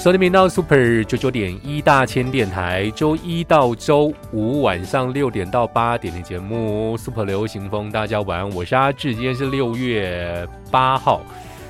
[0.00, 11.20] 收听频道 Super 九九点一大千电台，周一到周五晚上六点到八点的节目 Super 流行风，大家晚安，我是阿志，今天是六月八号，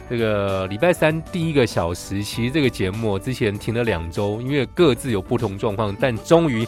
[0.09, 6.65] 这个礼拜三第一个小时，其实这个节目之前停了两周，因为各自有不同状况，但终于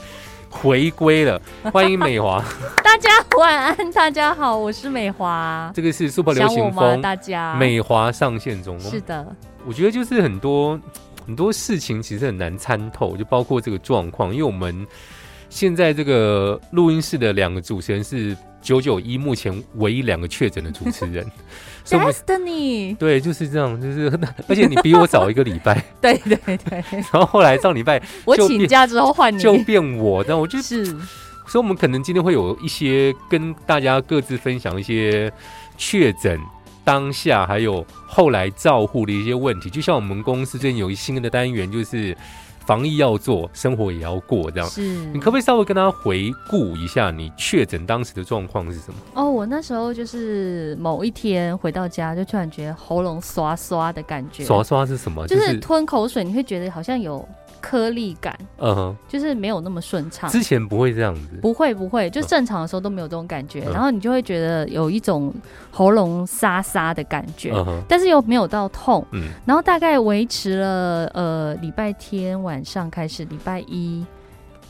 [0.50, 1.40] 回归了，
[1.72, 2.44] 欢迎美华，
[2.82, 3.08] 大家
[3.38, 5.70] 晚安，大家好，我是美华。
[5.72, 6.48] 这个是 Super 流？
[6.48, 7.54] 行风，大家。
[7.54, 9.24] 美华上线中，是的，
[9.64, 10.76] 我觉得就是很多
[11.24, 14.86] 很多事情其实很难参透，就包括这个状况，因为我们
[15.48, 21.26] 现在这个录音室的两个主持人是九九一目前唯一两个确诊的主持人，
[21.86, 24.06] Destiny，对就是这样，就是
[24.48, 30.84] 而且你比我早一个礼拜， 对对对，然后后来上礼拜我请假之后换你，就变我，但我就，是。
[31.44, 35.30] 所以我们可能今天会有一些跟大家各自分享一些
[35.76, 36.40] 确诊。
[36.84, 42.16] 当下还有后来照护的一些问题，就像我们公司最近有一新的单元，就是
[42.66, 44.68] 防疫要做，生活也要过，这样。
[44.68, 44.80] 是。
[45.12, 49.00] 你可不可以稍微跟大家回顾一下你确诊当时的状况是什么？
[49.14, 55.26] 哦，我那时候就是某一天回到家，就突然觉得喉咙刷刷的感觉，刷刷是什么？
[55.26, 57.28] 就是吞口水，你会觉得好像有
[57.62, 60.28] 颗粒感，嗯哼，就是没有那么顺畅。
[60.28, 63.72] 之前不会这样子，不会不会，就正常的时候都没有这种感觉，嗯。
[63.72, 65.32] 然后你就会觉得有一种
[65.70, 69.06] 喉咙沙沙的感觉，嗯，但是又没有到痛。
[69.12, 69.28] 嗯。
[69.46, 74.04] 然后大概维持了呃礼拜天晚上开始，礼拜一，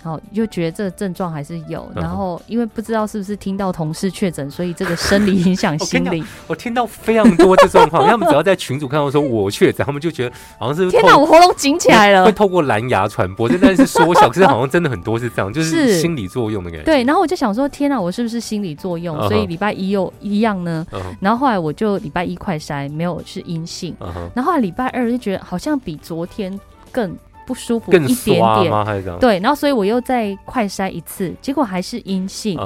[0.02, 1.88] 然后就觉得这个症状还是有。
[1.94, 6.24] 嗯然后因为不知道是不是听到同事确诊，所以这个生理影响 心理。
[6.46, 12.32] 我听到非常多这状况，他们只要在群主看到说我确诊，他们就觉得好像是天哪，我喉咙紧起来了会。
[12.32, 16.84] 透过蓝牙传播，这但是缩小，可是好像真的很多是这样，就是是心理作用的感觉。
[16.84, 19.16] 对，然后我就想说，天哪，我是不是心理作用？
[19.28, 20.84] 所以礼拜一又一样呢。
[21.20, 23.94] 然后后来我就礼拜一快筛，没有是阴性。
[24.34, 26.58] 然后后来礼拜二就觉得好像比昨天
[26.90, 27.16] 更
[27.46, 28.38] 不舒服一点点。
[28.38, 28.84] 刷吗？
[28.84, 29.18] 还是这样？
[29.18, 32.58] 对，然后所以我又再快筛一次，结果还是阴性。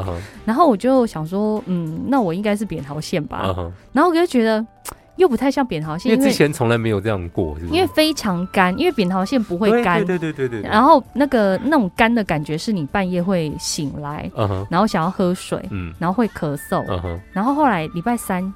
[0.45, 3.55] 然后我就想说，嗯，那我应该是扁桃腺吧。
[3.93, 4.65] 然后我就觉得
[5.17, 7.57] 又不太像扁桃腺，因为之前从来没有这样过？
[7.73, 10.05] 因为非常干，因为扁桃腺不会干。
[10.05, 10.61] 对对对对。
[10.61, 14.31] 然后那个那种干的感觉是你半夜会醒来，
[14.69, 16.85] 然后想要喝水，嗯然后会咳嗽，
[17.33, 18.53] 然后后来礼拜三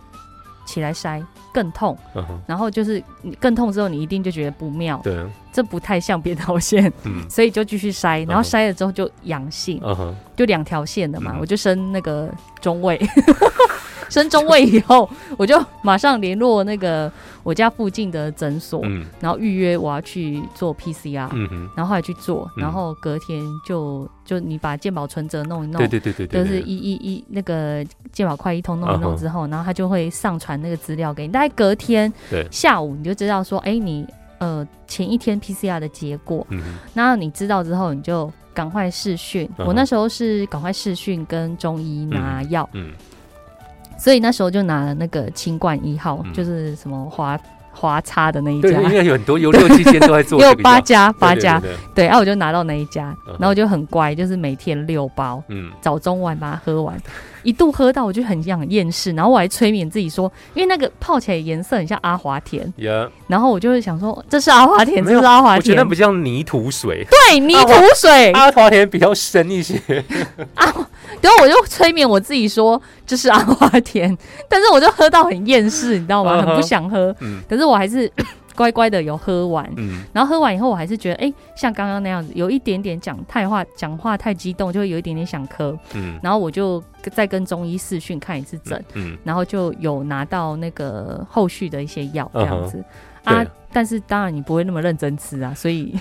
[0.71, 1.21] 起来筛
[1.53, 7.25] 更痛，嗯，然后就是你更痛之后，你一定就觉得不妙，对，这不太像扁桃腺，嗯。
[7.29, 12.31] 所以就继续筛，然后嗯筛了之后就阳性，嗯，就两条线的嘛，嗯我就升那个
[12.61, 12.97] 中位，
[14.11, 17.11] 升中位以后，我就马上联络那个
[17.43, 19.07] 我家附近的诊所，嗯。
[19.21, 21.29] 然后预约我要去做 PCR，、
[21.75, 22.63] 然后后来去做，嗯。
[22.63, 32.13] 然后隔天就就你把健保存折弄一弄，对对对对对，就是一一一那个健保快一通弄一弄之后，然后他就会上传那个资料给你，大概隔天
[32.51, 34.07] 下午你就知道说，哎，你
[34.39, 36.47] 呃前一天 PCR 的结果，
[36.95, 39.49] 然后你知道之后，你就赶快视讯。
[39.53, 39.67] 嗯哼。
[39.67, 42.93] 我那时候是赶快试训跟中医拿药，嗯
[44.01, 46.33] 所以那时候就拿了那个清冠一号，嗯。
[46.33, 47.39] 就是什么华
[47.73, 48.89] 华差的那一对，家因。
[48.91, 51.71] 为有很多有六七间 都在做也有八家，八家，对。
[51.95, 55.71] 对然后我就拿到那一家，然后我就很乖，就是每天六包，嗯。
[55.83, 56.97] 早中晚把它喝完，
[57.43, 65.59] 一度喝到我就很想厌世，然后我还催眠自己说，因为那个泡起来颜色很像阿华田，呀，然后我就会想说这是阿华田，这是阿华田。
[65.59, 69.79] 我觉得，不像泥土水，对，泥土水，阿华田比较深一些，
[71.23, 74.17] 然后我就催眠我自己说这是阿华田，
[74.49, 76.41] 但是我就喝到很厌世，你知道吗？
[76.43, 78.11] 很不想喝，嗯可是我还是
[78.57, 79.71] 乖乖的有喝完。
[79.77, 85.77] 嗯然后喝完以后，我还是觉得，哎、像刚刚那样子，有一点点讲太话，讲话太激动，就会有一点点想咳。
[85.95, 92.83] 嗯然后我就再跟中医视讯看一次诊，嗯然后就有拿到那个后续的一些药这样子、
[93.25, 93.45] 啊。
[93.73, 95.99] 但是当然你不会那么认真吃啊，所以。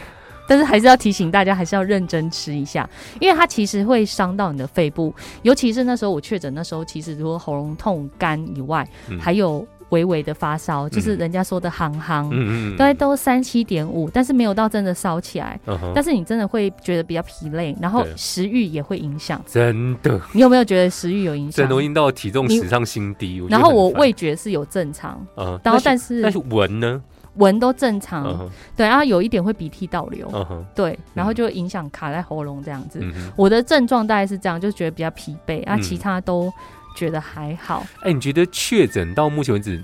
[0.50, 2.90] 但是还是要提醒大家，还是要认真吃一下，
[3.22, 5.13] 因为它其实会伤到你的肺部，
[5.44, 15.60] 尤其是那时候我确诊那时候，其实除了喉咙痛、干以外，嗯还有微微的发烧，就是人家说的夯夯，嗯嗯大概都三七点五，但是没有到真的烧起来。
[15.68, 19.40] 嗯但是你真的会觉得比较疲累，然后食欲也会影响。
[19.45, 21.69] 真的，你有没有觉得食欲有影响真？
[21.69, 23.44] 容易到体重你史上新低。
[23.50, 27.02] 然后我，味觉是有正常，嗯，然后但但是但是闻呢？
[27.40, 30.32] 闻都正常，对，然后有一点会鼻涕倒流，
[30.76, 33.02] 对，然后就会影响卡在喉咙这样子。
[33.36, 35.82] 我的症状大概是这样，就觉得比较疲惫，啊，嗯。
[35.82, 36.54] 其他都
[36.96, 37.86] 觉得还好。
[38.02, 39.84] 哎，你觉得确诊到目前为止，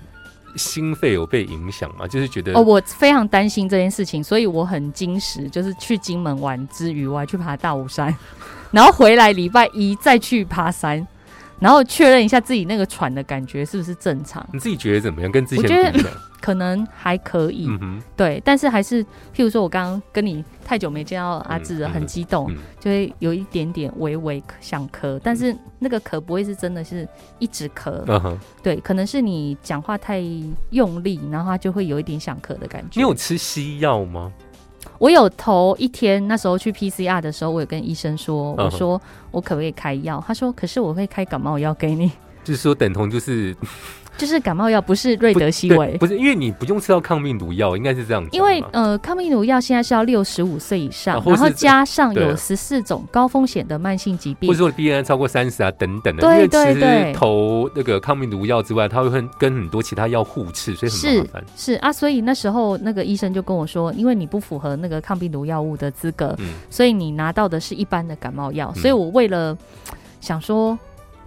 [0.55, 2.07] 心肺有被影响吗？
[2.07, 8.15] 就是觉得哦，我非常担心这件事情，所以我很矜持，就是去金门玩之余，我还去爬大武山，
[8.71, 11.05] 然后回来礼拜一再去爬山，
[11.59, 15.31] 然后确认一下自己那个喘的感觉是不是正常，你自己觉得怎么样？
[15.31, 16.09] 跟之前我觉得
[16.41, 17.67] 可能还可以，
[18.15, 19.03] 对，但是还是，
[19.33, 22.57] 譬如说我刚刚跟你太久没见到阿志了，嗯很激动，嗯。
[22.79, 27.07] 就会有一点点微微想咳，但是那个咳不会是真的是
[27.39, 30.21] 一直咳，对，可能是你讲话太
[30.69, 32.99] 用力，然后他就会有一点想咳的感觉。
[32.99, 34.31] 你有吃西药吗？
[34.97, 39.01] 我有头一天那时候去 PCR 的时候，我有跟医生说，我说
[39.31, 40.23] 我可不可以开药？
[40.25, 42.11] 他说，可是我会开感冒药给你，
[42.43, 43.55] 就是说等同就是
[44.17, 45.97] 就是感冒药，不是瑞德西对韦。
[45.97, 48.37] 不是因为你不用吃到抗病毒药，应该是这样讲吧。
[48.37, 61.43] 因为呃，抗病毒药现在是要六十五岁以上，啊然后加上有十四种高风险的慢性疾病或者，说 BNI 超过三十啊等等的，对对对投那个抗病毒药之外，它会很跟很多其他药互斥，所以很麻烦。
[61.55, 68.71] 是啊，所以那时候那个医生就跟我说，因为你不符合那个抗病毒药物的资格，嗯所以你拿到的是一般的感冒药。
[68.75, 69.57] 嗯所以我为了
[70.21, 70.77] 想说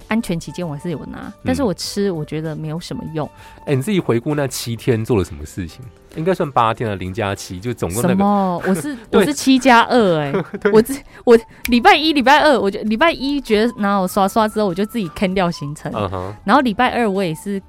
[0.08, 1.12] 安全起见，我还是有嗯。
[1.12, 3.28] 拿，但是我吃我觉得没有什么用。
[3.66, 5.84] 哎，你自己回顾那七天做了什么事情？
[6.16, 8.62] 应该算八天了，零加七，就总共那什个么？
[8.66, 10.32] 我是 我是七加二哎，
[10.72, 10.94] 我这
[11.24, 15.92] 我礼拜一、礼拜二，我就礼拜一觉得，然后我刷刷之后，我就自己 can 掉行程，
[16.44, 17.62] 然后礼拜二我也是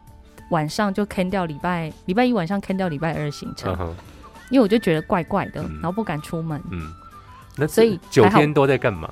[0.49, 3.77] 晚上就 can 掉礼拜礼拜一晚上 can 掉礼拜二行程。
[4.49, 5.73] 因为我就觉得怪怪的，嗯。
[5.75, 6.91] 然后不敢出门，嗯。
[7.55, 9.07] 那所以九天都在干嘛？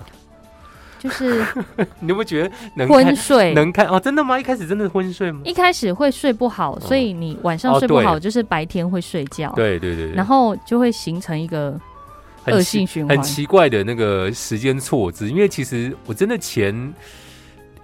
[0.99, 1.45] 就是
[1.99, 3.53] 你有没有觉得能昏睡。
[3.53, 3.99] 能看哦？
[3.99, 4.39] 真的吗？
[4.39, 5.41] 一开始真的昏睡吗？
[5.43, 11.79] 一开始会睡不好，所以你晚上哦睡不好，对就是白天会睡觉，对对对对，然后就会形成一个
[12.47, 13.23] 恶性循环很。
[13.23, 16.93] 奇怪的那个时间错置，因为其实我真的前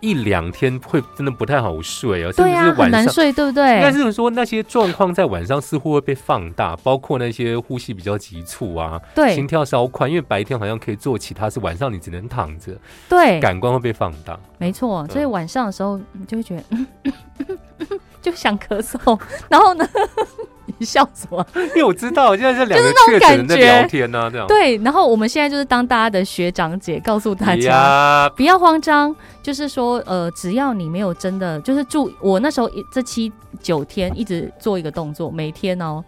[0.03, 3.05] 一两天会真的不太好睡啊，甚至对啊，很是晚上。
[3.05, 4.03] 难睡，对不应该对？
[4.03, 12.77] 是说那些状况在晚上似乎会被放大，包括那些呼吸比较急促啊，对心跳稍快，因为白天好像可以做其他事，晚上你只能躺着，
[13.07, 14.37] 对，感官会被放大。
[14.57, 15.07] 没错。
[15.07, 16.87] 所以嗯晚上的时候，你就会觉得，嗯
[18.21, 19.19] 就想咳嗽，
[19.49, 19.87] 然后呢，
[20.77, 21.45] 你笑什么？
[21.55, 24.47] 因为我知道现在是两个确诊人在聊天呢、啊，这样。
[24.47, 28.29] 对，然后我们现在就是当大家的学长姐，告诉大家。
[28.35, 33.31] 不要慌张，就是说，呃，只要你没有真的，就是住我那时候一这七
[33.61, 36.03] 九天一直做一个动作，每天哦，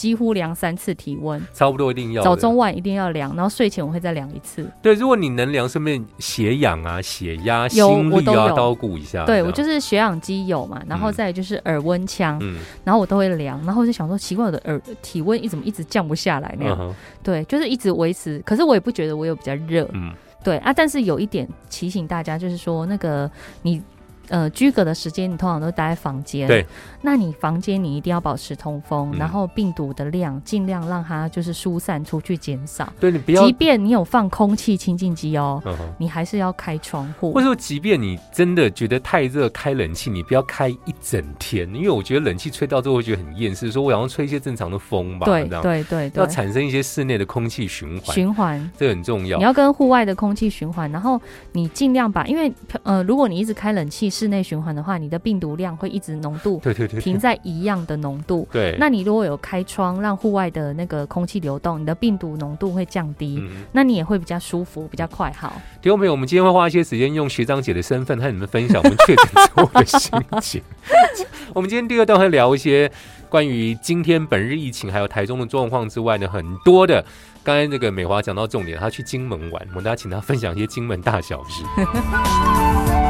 [0.00, 4.66] 几乎量三次体温，差不多一定要早中晚一定要量，然后睡前我会再量一次。
[4.80, 9.26] 对，如果你能量，顺便血氧啊、血压、心率啊，我都有都要顾一下。
[9.26, 16.78] 对我就是血氧机有嘛，然后嗯再就是耳温枪，嗯然后我都会量，然后我就想说奇怪，我的耳体温一怎么一直降不下来那样？
[16.80, 23.30] 嗯对，就是一直维持，可是我也不觉得我有比较热，嗯对啊，但是有一点提醒大家，就是说那个
[23.60, 23.82] 你。
[24.30, 26.64] 呃，居隔的时间你通常都待在房间，对，
[27.02, 32.90] 那你房间你一定要保持通风，嗯然后病毒的量尽量让它就是疏散出去，减少。
[32.98, 35.76] 对你不要即，便你有放空气清净机哦，嗯。
[35.98, 37.46] 你还是要开窗户或者。
[37.46, 49.42] 说，即便你真的觉得太热，开冷气，你不要开一整天，因为我觉得冷气吹到之后会觉得很厌世，说我想要吹一些正常的风吧，对对对对要，产生一些室内的空气循环，循环这很重要你。
[49.44, 51.20] 要跟户外的空气循环，然后
[51.52, 52.52] 你尽量把，因为
[52.84, 58.46] 呃，如果你一直开冷气，室内循环的话，你的病毒量会一直浓度对对对，停在一样的浓度。
[58.52, 65.54] 对，那你如果有开窗，让户外的那个空气流动，你的病毒浓度会降低，嗯，那你也会比较舒服，比较快好。
[65.80, 70.62] 听众朋友，我们今天会花一些时间用学长姐的身份和你们分享我们确诊之后的心情。
[71.54, 72.92] 我们今天第二段会聊一些
[73.30, 77.02] 关于今天本日疫情还有台中的状况之外呢，很多的。
[77.42, 81.64] 刚才那个美华讲到重点，她去金门玩，我们大家请她分享一些金门大小事。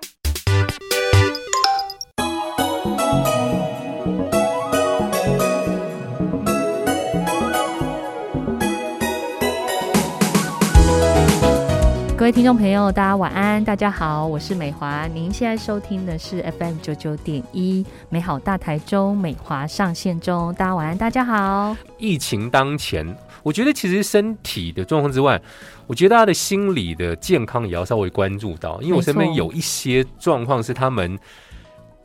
[12.21, 15.07] 各位听众朋友，大家晚安，大家好，我是美华。
[15.07, 21.75] 您现在收听的是 FM 九九点一美好大台中美华上线中，大家晚安，大家好。
[21.97, 25.41] 疫情当前，我觉得其实身体的状况之外，
[25.87, 31.17] 我觉得大家的心理的健康也要稍微关注到，因为我身边有一些状况是他们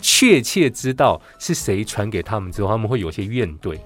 [0.01, 3.79] 确切知道是谁传给他们之后，他们会有些怨怼。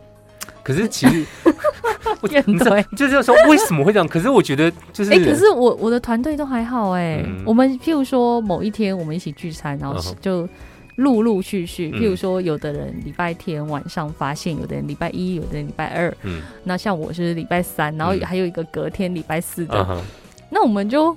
[0.63, 1.25] 可是其实
[2.21, 4.07] 我怨你知道怼，就是说为什么会这样？
[4.07, 7.43] 可是我觉得就是，哎、可是我我的团队都还好哎、嗯。
[7.47, 10.49] 我们譬如说某一天我们一起聚餐，然后就
[10.97, 12.01] 陆陆续续，嗯。
[12.01, 16.43] 譬如说有的人礼拜天晚上发现，有的人礼拜一，有的人礼拜二，嗯。
[16.65, 18.21] 那像我是礼拜三，然后嗯。
[18.21, 20.01] 还有一个隔天礼拜四的，嗯，
[20.51, 21.17] 那我们就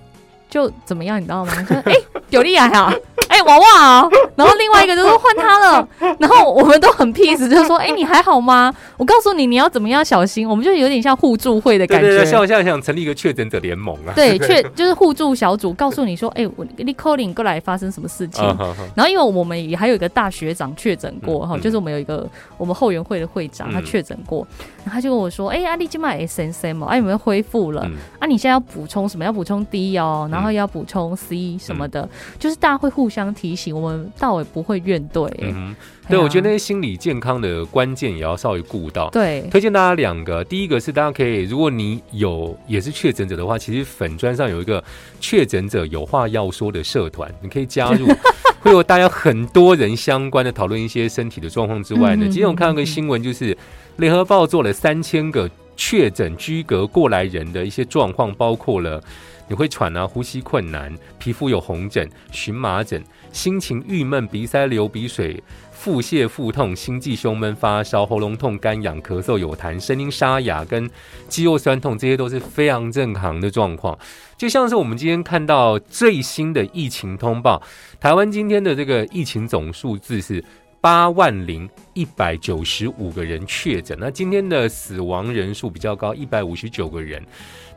[0.49, 1.51] 就怎么样，你知道吗？
[1.63, 1.93] 就哎、
[2.29, 2.93] 有厉害啊，
[3.33, 5.87] 哎、娃娃啊，然后另外一个就说换他了，
[6.19, 8.73] 然后我们都很 peace，就说哎、你还好吗？
[8.97, 12.07] 我告诉你你要怎么样小心，我们就有点像互助会的感觉。
[12.07, 18.43] 对对对，像我现在想成立一个确诊者联盟啊，对， 确就是互助小组，告诉你说，哎、我你 calling 过来发生什么事情。
[18.95, 21.59] 然后，因为我们也还有一个大学长确诊过哈、嗯。
[21.59, 23.85] 嗯就是我们有一个我们后援会的会长，他嗯。
[23.85, 24.45] 确诊过，
[24.83, 27.81] 然后他就跟我说，哎、阿丽今麦 S N C 嘛，啊，有没有恢复了？
[27.85, 27.93] 嗯。
[28.19, 29.23] 啊，你现在要补充什么？
[29.25, 32.07] 要补充 D 哦，然后要补充 C 什么的，
[32.39, 35.75] 就是大家会互相提醒，我们倒也不会怨怼、嗯
[36.09, 39.09] 对，我觉得那些心理健康的关键也要稍微顾到。
[39.11, 44.83] 对，推荐大家两个，第一个是大家可以，如果你有也是确诊者的话，其实粉砖上有一个
[45.21, 48.07] 确诊者有话要说的社团，你可以加入，
[48.59, 53.55] 会有大家很多人相关的讨论一些身体的状况之外呢，今天我看到个新闻，就是
[53.97, 59.01] 联合报做了三千个确诊居隔过来人的一些状况，包括了
[59.47, 65.43] 你会喘啊、呼吸困难、皮肤有红疹、荨麻疹、心情郁闷、鼻塞流鼻水。
[65.71, 70.89] 腹泻、腹痛、心悸、胸闷、发烧、喉咙痛、干痒、咳嗽、有痰、声音沙哑跟
[71.27, 73.99] 肌肉酸痛，这些都是非常正常的状况。
[74.37, 77.61] 就像是我们今天看到最新的疫情通报，
[77.99, 80.41] 台湾今天的这个疫情总数字是
[80.79, 87.21] 八万零一百九十五个人确诊，那今天的死亡人数比较高，一百五十九个人。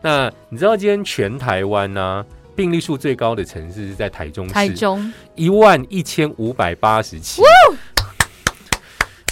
[0.06, 7.42] 那你知道今天全台湾呢、病例数最高的城市是在台中市，台中一万一千五百八十七。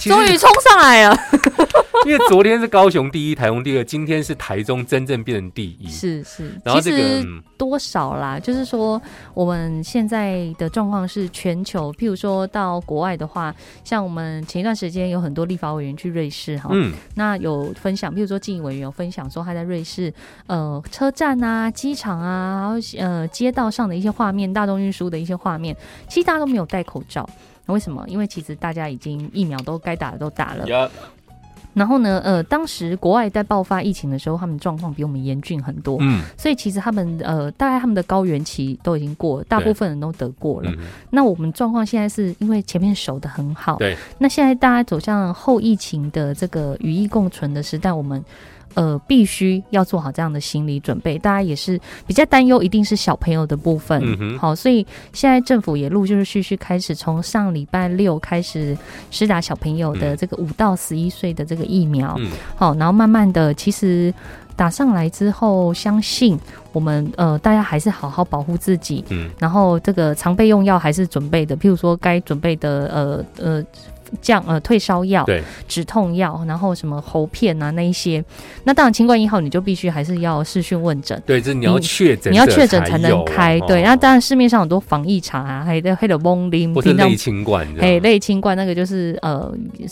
[0.09, 1.17] 终于冲上来了，
[2.05, 5.89] 因为昨天是高雄第一，台中第二，今天是台中真正变成第一。
[5.89, 7.25] 是是，然后这个，
[7.57, 9.01] 多少啦，就是说
[9.33, 20.13] 我们现在的状况是全球，譬如说到国外的话，像我们前一段时间有很多立法委员去瑞士哈，嗯，那有分享，譬如说静怡委员有分享说他在瑞士
[20.47, 25.75] 呃车站啊、机场啊，然后呃街道上的一些画面、大众运输的一些画面，
[26.07, 27.27] 其实大家都没有戴口罩。
[27.73, 28.03] 为什么？
[28.07, 30.89] 因为其实大家已经疫苗都该打的都打了，呀，
[31.73, 36.21] 然后呢，呃，当时国外在爆发疫情的时候，他们状况比我们严峻很多，嗯。
[36.37, 40.71] 所以其实他们呃，大概他们的高原期都已经过了，大部分人都得过了。
[40.71, 48.23] 嗯，那我们状况现在是因为前面守的很好，对，那现在大家走向后疫情的这个与疫共存的时代，我们。
[48.75, 51.17] 呃，必须要做好这样的心理准备。
[51.17, 53.99] 大家也是比较担忧，一定是小朋友的部分。
[54.05, 58.77] 嗯哼好，所以现在政府也陆陆续续开始从上礼拜六开始
[59.09, 62.15] 施打小朋友的嗯这个五到十一岁的这个疫苗。
[62.19, 64.13] 嗯好，然后慢慢的，其实
[64.55, 66.39] 打上来之后，相信
[66.71, 73.63] 我们呃大家还是好好保护自己，嗯然后这个常备用药还是准备的，譬如说该准备的呃呃
[74.21, 78.23] 降呃退烧药、对，止痛药，然后什么喉片啊那一些。
[78.65, 81.19] 那当然，清冠一号你就必须还是要视讯问诊。
[81.25, 83.81] 对，这你要确诊，你要确诊才能开，对。
[83.81, 89.49] 那那当然市面上很多防疫茶啊，还有还有蒙林，或是平常类清冠，这样哎类清冠那个就是呃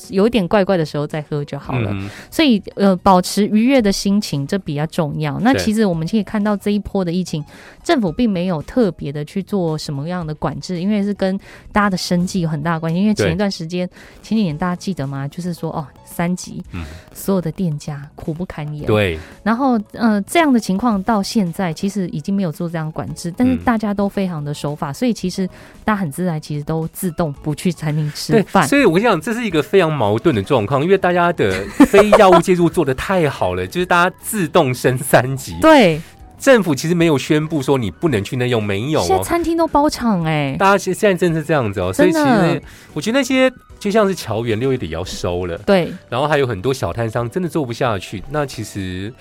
[0.09, 1.89] 有一点怪怪的时候再喝就好了。
[1.93, 5.39] 嗯所以呃，保持愉悦的心情这比较重要。
[5.39, 7.41] 那对其实我们可以看到这一波的疫情，
[7.81, 11.39] 政府并没有特别的去做什么样的管制，因为是跟
[11.71, 12.99] 大家的生计有很大的关系。
[12.99, 13.89] 因为前对一段时间，
[14.21, 15.27] 前几年大家记得吗？
[15.27, 16.83] 就是说哦，三级，嗯
[17.13, 18.85] 所有的店家苦不堪言。。
[18.85, 25.47] 对，然后呃，这样的情况到现在其实已经没有做这样的管制，但是嗯大家都非常的守法，所以其实
[25.83, 28.67] 大家很自然，其实都自动不去餐厅吃对，饭。
[28.67, 31.51] 所以我跟你讲，这是一个非常矛盾的状况，因为大家的
[31.87, 35.57] 非药物介入做的太好了， 就是大家自动升三级。
[35.61, 36.01] 对，
[36.39, 39.23] 政府其实没有宣布说你不能去那用，没有现在哦。
[39.23, 42.61] 餐厅都包场哎、大家现现在真是这样子哦，所以其实
[42.93, 43.51] 我觉得那些
[43.83, 49.13] 就像是桥园六月底要收了，对，然后还有很多小摊商真的做不下去，那其实。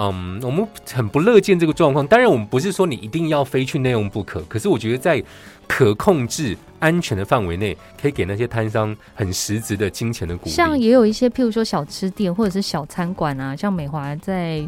[0.00, 2.06] 嗯，我们很不乐见这个状况。
[2.06, 5.20] 当然，我们不是说你一定要非去内容不可，可是我觉得在
[5.66, 10.50] 可控制、安全的范围内，可以给那些摊商很实质的金钱的鼓励。
[10.52, 14.62] 像也有一些，譬如说小吃店或者是小餐馆啊，像美华在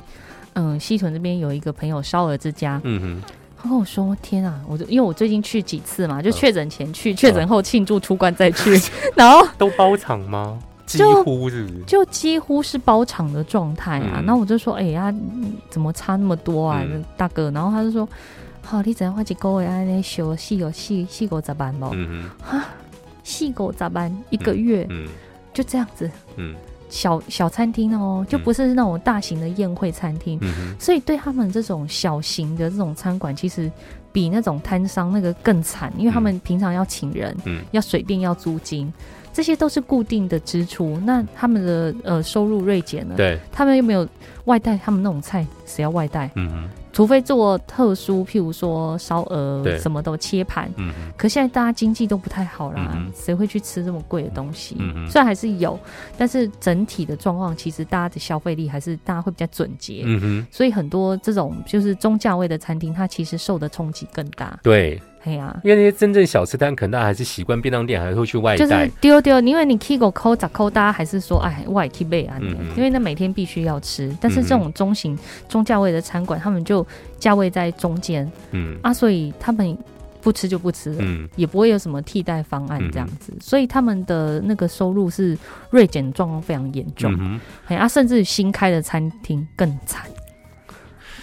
[0.55, 3.23] 嗯西屯这边有一个朋友烧鹅之家，嗯哼，
[3.63, 8.81] 他跟我说：“天啊，我就因为我最近去几次嘛，就嗯确诊前去，确诊后庆祝出关再去，
[9.15, 10.59] 然后 都包场吗？
[10.87, 11.83] 几乎是不是？
[11.87, 14.15] 就几乎是包场的状态啊。
[14.17, 17.51] 嗯那、我就说：哎呀、嗯怎么差那么多啊，嗯大哥？
[17.53, 18.09] 然后他就说：
[18.65, 21.95] 好，你怎样花几个月安尼休四个四四个咋办咯，
[22.51, 22.67] 啊
[23.23, 25.09] 四个咋办一个月、哼，嗯
[25.53, 26.55] 就这样子。”嗯
[26.91, 33.71] 小小餐厅哦，就不是那种大型的宴会餐厅，嗯，所以对他们这种小型的这种餐馆，其实
[34.13, 37.63] 比那种摊商那个更惨，因为他们平常要请人，嗯。
[37.71, 38.93] 要水电，要租金，
[39.33, 41.01] 这些都是固定的支出。
[41.05, 44.07] 那他们的呃收入锐减了，对，他们又没有
[44.47, 46.29] 外带，他们那种菜谁要外带？
[46.35, 50.71] 嗯哼，除非做特殊，譬如说烧鹅什么都切盘。
[50.77, 54.77] 嗯，可现在大家经济都不太好啦嗯，谁、会去吃这么贵的东西？
[54.79, 55.79] 嗯虽然还是有，
[56.19, 60.03] 但是整体的状况其实大家的消费力还是大家会比较准节。
[60.05, 64.59] 嗯哼，所以很多这种就是中价位的餐厅，它其实受的冲击更大。
[64.63, 68.89] 对，哎呀、因为那些真正小吃摊，可能大家还是习惯便当店，还会去外就是带。
[69.01, 72.39] 丢丢，因为你 K 狗抠咋抠，大家还是说哎外 K 贝啊，
[72.75, 74.17] 因为那每天必须要吃。
[74.21, 76.87] 但是这种中型、中价位的餐馆，他们就
[77.19, 78.31] 价位在中间。
[78.53, 78.79] 嗯。
[78.83, 79.77] 啊，所以他们
[80.23, 80.97] 不吃就不吃了。
[81.01, 85.37] 嗯，也不会有什么替代方案嗯这样子，所以他们的那个收入是
[85.71, 87.15] 锐减的状况非常严重。
[87.21, 90.03] 嗯，哎啊，甚至新开的餐厅更惨，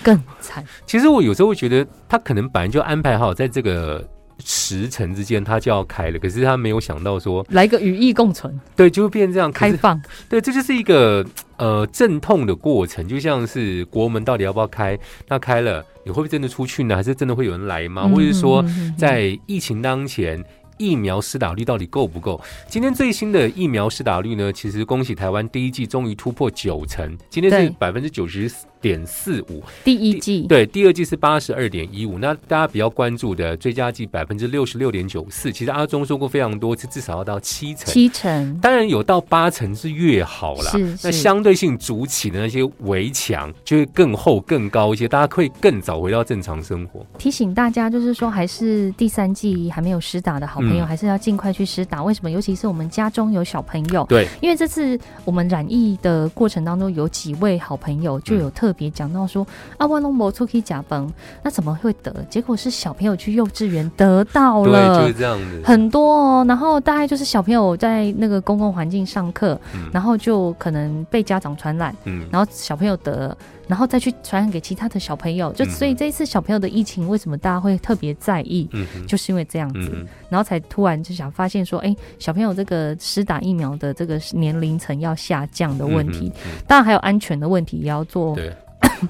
[0.03, 0.63] 更惨。
[0.85, 4.07] 其实我有时候会觉得，他可能本来就安排好在这个
[4.39, 9.51] 时辰之间，他就要开了，可是他没有想到说，来个语义共存，对，就会变成这样。
[9.51, 9.99] 开放，
[10.29, 11.25] 对，这就是一个
[11.57, 14.97] 呃阵痛的过程，就像是国门到底要不要开？
[15.27, 16.95] 那开了，你会不会真的出去呢？
[16.95, 18.07] 还是真的会有人来吗？
[18.07, 18.63] 或者是说，
[18.95, 20.43] 在疫情当前，
[20.77, 22.39] 疫苗施打率到底够不够？
[22.67, 24.51] 今天最新的疫苗施打率呢？
[24.53, 32.17] 其实恭喜台湾第一季终于突破九成，今天是对百分之九十点四五，第一季，对，第二季是八十二点一五。
[32.19, 37.85] 那大家比较关注的追加剂百分之六十六点九四，其实阿中说过非常多次，至少要到七成。
[37.85, 47.05] 七成，当然有到八成是越好啦，是那相对性筑起的那些围墙就会更厚更高一些，大家可以更早回到正常生活。
[47.17, 52.03] 提醒大家，就是说，还是第三季还没有施打的好朋友，嗯还是要尽快去施打。
[52.03, 52.29] 为什么？
[52.29, 59.45] 尤其是我们家中有小朋友，对，因为这次我们染疫的过程当中，有几位好朋友就有特别讲到说，
[59.77, 62.13] 啊，万龙博出去假崩，那怎么会得？
[62.29, 65.61] 结果是小朋友去幼稚园得到对，了，就是这样子。
[65.65, 78.67] 很多哦，然后大概就是小朋友在那个公共环境上课，嗯然后就可能被家长传染，嗯然后小朋友得了，然后再去传染给其他的小朋友，就嗯所以这一次小朋友的疫情为什么大家会特别在意？
[78.71, 88.35] 嗯就是因为这样子，嗯然后才突然就想发现说，哎，小朋友这个施打疫苗的这个年龄层要下降的问题，，嗯当然还有安全的问题也要做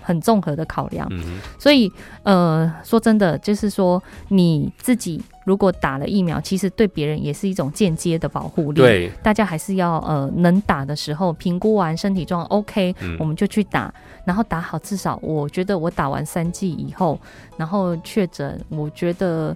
[0.02, 1.08] 很综合的考量。
[1.12, 1.92] 嗯所以，
[2.24, 13.94] 呃，说真的，就是说你自己如果打了疫苗，其实对别人也是一种间接的保护力。，对，大家还是要呃能打的时候评估完身体状况 OK，、嗯我们就去打，
[14.26, 17.20] 然后打好，至少我觉得我打完三剂以后，
[17.58, 19.56] 然后确诊，我觉得。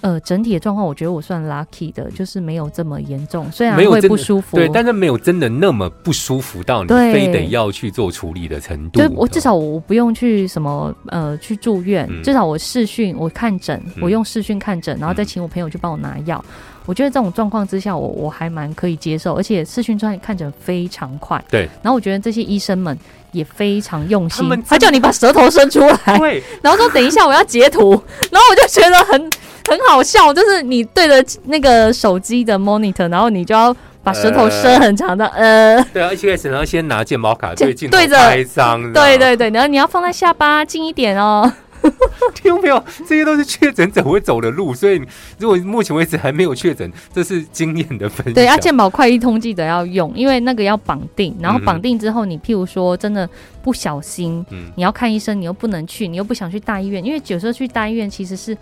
[0.00, 9.00] 呃，整体的状况，我觉得我算 lucky 的，就是没有这么严重，虽然会没有不舒服，对，但是没有真的那么不舒服到你非得要去做处理的程度。
[9.00, 16.44] 就我至少我不用去什么呃去住院，嗯至少我视讯我看诊，嗯我用视讯看诊，然后再请我朋友去帮我拿药。
[16.86, 21.42] 我觉得这种状况之下，我我还蛮可以接受，而且视讯专业看诊非常快。
[21.50, 22.96] 对，然后我觉得这些医生们
[23.32, 27.90] 也非常用心他，他叫你把舌头伸出来，对， 然后说等一下我要截图，
[28.30, 29.30] 然后我就觉得很
[29.68, 41.50] 很好笑，就是你对着那个手机的 monitor，然后你就要把舌头伸很长的，呃对啊，一开始然后先拿健保卡就对镜头对着拍张，对对对，然后你要放在下巴近一点哦。
[42.34, 45.00] 听众朋友，这些都是确诊者会走的路，所以
[45.38, 48.34] 如果目前为止还没有确诊，这是经验的分享。
[48.34, 53.28] 对，啊，健保快医通记得要用，因为那个要绑定，然后绑定之后，你譬如说真的
[53.62, 58.56] 不小心，嗯你要看医生，你又不能去，你又不想去大医院，因为有时候去大医院其实是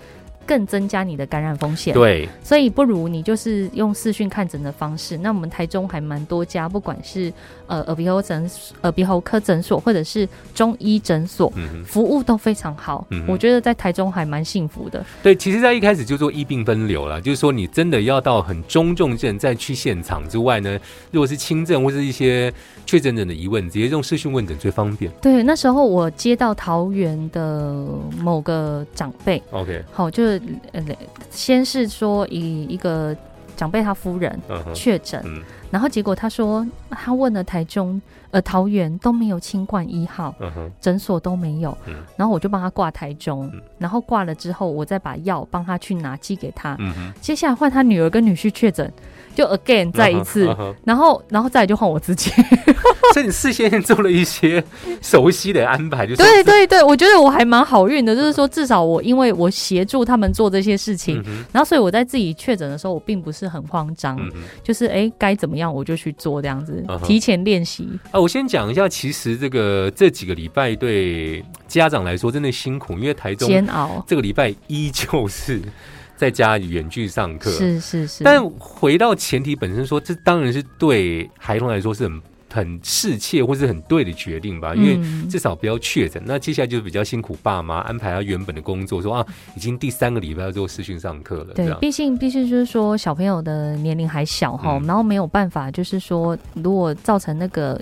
[0.47, 1.95] 更增加你的感染风险。
[1.95, 5.17] 对，所以不如你就是用视讯看诊的方式。
[5.19, 7.33] 那我们台中还蛮多家，不管是
[7.67, 8.51] 呃耳鼻喉诊
[8.83, 13.07] 耳鼻喉科诊所，或者是中医诊所，嗯，服务都非常好。
[13.11, 15.05] 嗯我觉得在台中还蛮幸福的。
[15.23, 20.79] 对，其实，在一开始就做医病分流了，就是说你真的要到很中重症再去现场之外呢，
[21.11, 22.53] 如果是轻症或是一些
[22.85, 25.11] 确诊者的疑问，直接用视讯问诊最方便。
[25.23, 27.87] 对，那时候我接到桃园的
[28.19, 30.32] 某个长辈，OK，好，就是
[30.73, 30.83] 呃，
[31.31, 33.17] 先是说以一个
[33.57, 34.39] 长辈他夫人
[34.75, 35.43] 确诊，嗯。
[35.71, 40.35] 然后结果他说他问了台中呃桃园都没有清冠一号。
[40.39, 41.95] 嗯，诊所都没有，嗯。
[42.17, 43.63] 然后我就帮他挂台中，嗯。
[43.79, 46.77] 然后挂了之后，我再把药帮他去拿寄给他。
[46.79, 48.93] 嗯，接下来换他女儿跟女婿确诊，
[49.35, 52.31] 就 again 再一次，然后然后再来就换我自己。
[53.13, 54.63] 所以你事先做了一些
[55.03, 64.31] 熟悉的安排，就 是对对对，我觉得我还蛮好运的，就是说至少我因为我协助他们做这些事情，嗯然后所以我在自己确诊的时候，我并不是很慌张，嗯。
[64.63, 67.87] 就是哎该怎么样我就去做这样子提前练习。
[68.13, 75.61] 啊，我先讲一下，其实这个这几个礼拜对家长来说真的辛苦，因为台中煎熬，这个礼拜依旧是
[76.23, 77.51] 在家远距上课。
[77.51, 82.23] 是是是，但回到前提本身说，这当然是对孩童来说是很
[82.53, 86.23] 很适切或是很对的决定吧，因为至少不要确诊。
[86.27, 97.81] 那接下来就是比较辛苦爸妈安排他原本的工作，说啊，已经第三个礼拜要做视讯上课了，对，毕竟毕竟就是说小朋友的年龄还小哈，然后没有办法，就是说如果造成那个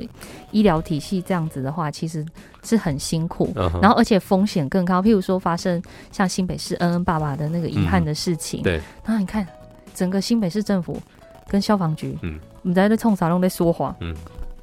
[0.53, 2.25] 医疗体系这样子的话，其实
[2.63, 3.53] 是很辛苦。
[3.83, 9.47] 然后，而且风险更高，譬如说发生像新北市恩恩爸爸的那个遗憾的事情，对，然后你看
[9.95, 11.01] 整个新北市政府
[11.49, 14.15] 跟消防局，嗯我们在这冲啥都在说谎，嗯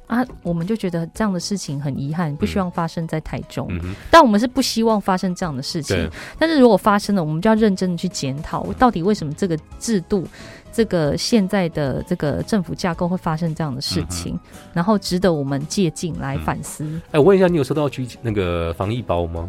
[0.08, 10.26] 啊，我们就觉得这样的事情很遗憾，不希望发生在台中，嗯，但我们是不希望发生这样的事情。，但是如果发生了，我们就要认真的去检讨，到底为什么这个制度、
[10.72, 14.40] 这个现在的这个政府架构会发生这样的事情，嗯
[14.72, 16.84] 然后值得我们借鉴来反思。
[17.10, 19.48] 哎，我问一下，你有收到居那个防疫包吗？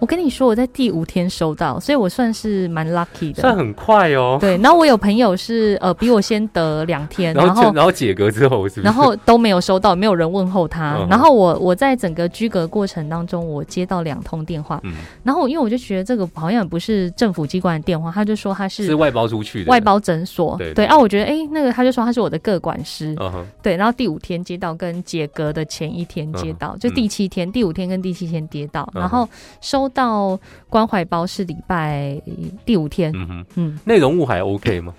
[0.00, 3.40] 我跟你说，我在第五天收到，所以我算是蛮 lucky 的。
[3.40, 4.36] 算很快哦。
[4.40, 8.82] 对，然后我有朋友是呃比我先得两天，然然后然后解隔之后是不是？
[8.82, 10.96] 然后都没有收到，没有人问候他。
[10.98, 19.80] 嗯然后我我在整个居隔过程当中，我接到两通电话，嗯，然后因为我就觉得这个好像不是政府机关的电话，他就说他是是外包出去的外。
[19.84, 23.14] 包诊所，对对啊，我觉得哎、那个他就说他是我的个管师，
[23.60, 29.28] 对，然后第五天接到跟解隔的前一天接到，嗯就第七天、第五天跟第七天接到，嗯然后
[29.60, 32.20] 收到关怀包是礼拜
[32.64, 34.94] 第五天，嗯哼，嗯，内容物还 OK 吗？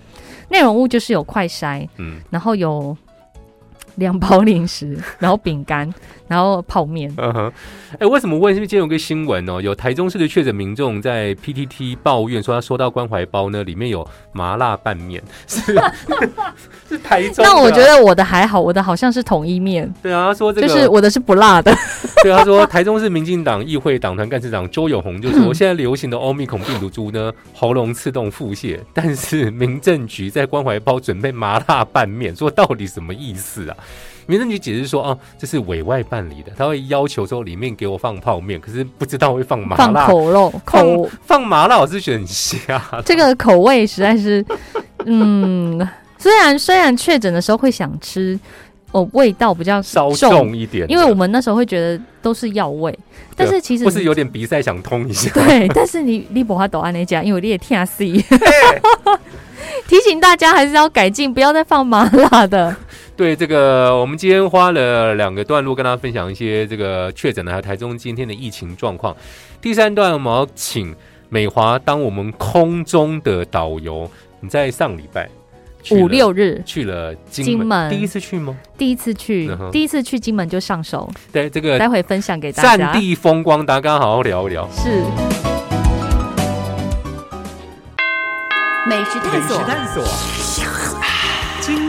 [0.48, 2.20] 内容物就是有快筛，嗯。
[2.30, 2.96] 然后有
[3.96, 5.92] 两包零食， 然后饼干，
[6.28, 7.52] 然后泡面，嗯哼，
[7.98, 8.54] 哎，为什么问？
[8.54, 15.60] 是不是今天有个新闻哦，有台中市的确诊民众在 PTT 抱怨说他收到关怀包呢，里面有麻辣拌面， 是
[16.88, 17.52] 是台中的啊。
[17.52, 21.74] 那我觉得我的还好，我的好像是统一面，对啊，他说这个就是我的是不辣的，
[22.22, 33.76] 对，他说台中市民进党议会党团干事长周永红就说，现在流行的欧米孔病毒株呢，喉咙刺痛腹泻，但是民政局在关怀包准备麻辣拌面，说到底什么意思啊？
[34.26, 42.82] 民政局解释说，啊，这是委外办理的，他会要求说里面给我放泡面，可是不知道会放麻放辣，口肉口放麻辣，我是觉得很瞎。
[43.04, 44.44] 这个口味实在是，
[45.06, 48.38] 嗯，虽然虽然确诊的时候会想吃，
[48.92, 52.96] 哦，味道比较稍重，一点，因为我们那时候会觉得都是药味，
[53.36, 58.12] 但是其实不是有点鼻塞想通一下，对，但是你你不法抖安那家，因为你也听 C，
[59.86, 62.74] 提醒大家还是要改进，不要再放麻辣的。
[63.16, 69.16] 对这个，我们今天花了两个段落跟大家分享一些这个确诊的还有台中今天的疫情状况。
[69.60, 70.94] 第三段我们要请
[71.30, 74.08] 美华当我们空中的导游。
[74.40, 75.26] 你在上礼拜
[75.92, 78.54] 五六日去了金门，金门第一次去吗？
[78.76, 82.92] 第一次去嗯，第一次去金门就上手，对，这个待会分享给大战家。
[82.92, 84.68] 地风光，大家刚好好聊一聊。
[84.72, 85.02] 是
[88.86, 90.45] 美食探索，探索，经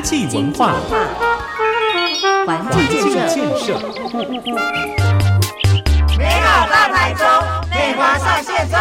[0.10, 0.74] 济文化，
[2.46, 3.78] 环境建设，建设，
[6.17, 7.28] 美好大台中，
[7.70, 8.80] 美华上线中。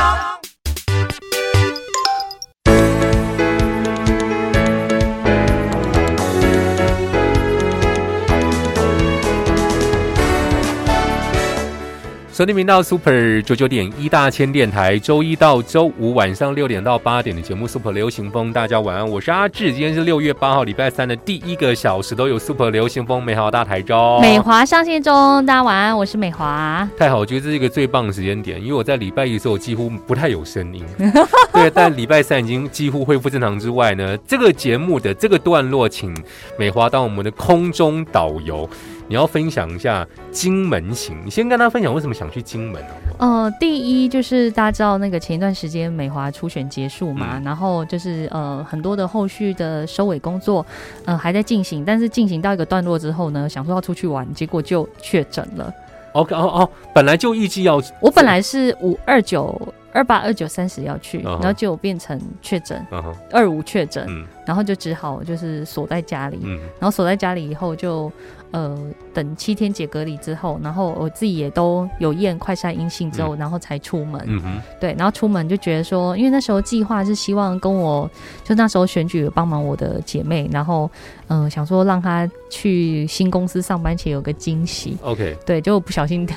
[12.36, 24.20] 收听频道 Super 九九点一大千电台，周一到周五晚上六点到八点的节目 Super 流行风，大家晚安，我是阿志，今天是六月八号礼拜三的第一个小时，都有 Super 流行风美好大台中。
[24.20, 26.86] 美华上线中，大家晚安，我是美华。
[26.98, 30.84] 太好，我觉得这是一个最棒的时间点，因为我在礼拜一的时候几乎不太有声音，
[31.54, 36.14] 对，但礼拜三已经几乎恢复正常之外呢，这个节目的这个段落，请
[36.58, 38.68] 美华当我们的空中导游，
[39.08, 43.26] 你要分享一下金门行，你先跟他分享为什么想去金门好不好？
[43.26, 47.44] 呃，第一就是大家知道那个前一段时间美华初选结束嘛，嗯。
[47.44, 50.64] 然后就是呃很多的后续的收尾工作
[51.04, 55.72] 呃还在进行，但是进行到一个段落之后呢，想说要出去玩，结果就确诊了。
[56.12, 59.60] OK，哦哦，本来就预计要我本来是五二九
[59.92, 62.84] 二八二九三十要去，然后结果变成确诊
[63.30, 64.26] 二五确诊，嗯。
[64.46, 66.58] 然后就只好就是锁在家里，嗯。
[66.78, 68.10] 然后锁在家里以后就
[68.52, 74.20] 呃等七天解隔离之后，然后我自己也都有验快筛阴性之后，然后才出门。
[74.26, 78.10] 嗯哼，对，然后出门就觉得说，因为那时候计划是希望跟我，
[78.44, 80.90] 就那时候选举有帮忙我的姐妹，然后
[81.28, 84.98] 嗯、呃想说让她去新公司上班前有个惊喜。
[85.00, 86.28] ，OK，对，就不小心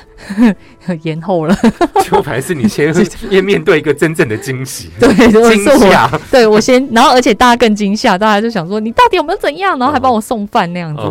[1.02, 1.54] 延后了。
[2.02, 11.02] 就还是你先先面对一个真正的惊喜， 对，我惊，吓，对我先，然后而且大家更惊吓，大家就想说你到底有没有怎样，然后还帮我送饭那样子。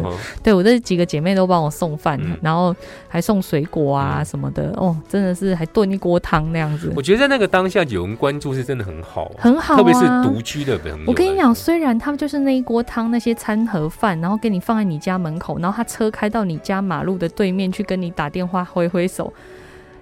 [0.41, 2.75] 对我这几个姐妹都帮我送饭，嗯然后
[3.07, 4.71] 还送水果啊嗯什么的。
[4.77, 9.77] 哦，真的是还炖一锅汤那样子我，觉得在那个当下有人关注是真的很好，很好、啊。
[9.77, 11.11] 特别是独居的朋友来说。
[11.11, 19.31] 我跟你讲，虽然他们就是那一锅汤、那些餐盒饭，然后给你放在你家门口，然后他车开到你家马路的对面去跟你打电话挥挥手，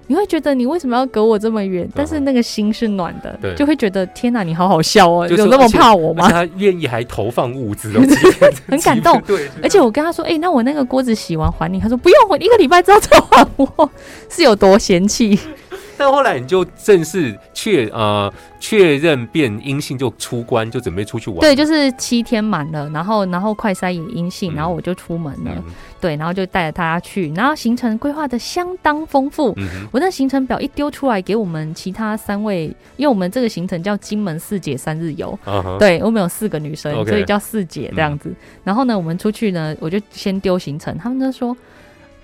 [0.08, 1.88] 你会觉得你为什么要隔我这么远？
[1.94, 6.30] 但是那个心是暖的，就会觉得天哪，你好好笑哦，就是有那么怕我吗？
[6.30, 8.02] 他愿意还投放物资哦，
[8.68, 9.22] 很感动。
[9.28, 13.90] 对，而且我跟他说，哎、那我那个锅子洗完还你，他说不用，我一个礼拜之后再还我，
[14.30, 15.38] 是有多嫌弃？
[15.98, 21.40] 但后来你就正式确呃确认变阴性，就出关，就准备出去玩。
[21.40, 24.56] 对，就是七天满了，然后然后快筛也阴性，嗯。
[24.56, 25.64] 然后我就出门了，嗯。
[26.00, 29.52] 对，然后就带着大家去，然后行程规划的相当丰富。
[29.58, 32.66] 嗯，我那行程表一丢出来给我们其他三位，
[32.98, 35.38] 因为我们这个行程叫金门四姐三日游，
[35.80, 38.32] 对我们有四个女生所以叫四姐这样子。
[38.64, 41.58] 然后呢，我们出去呢，我就先丢行程，他们就说：“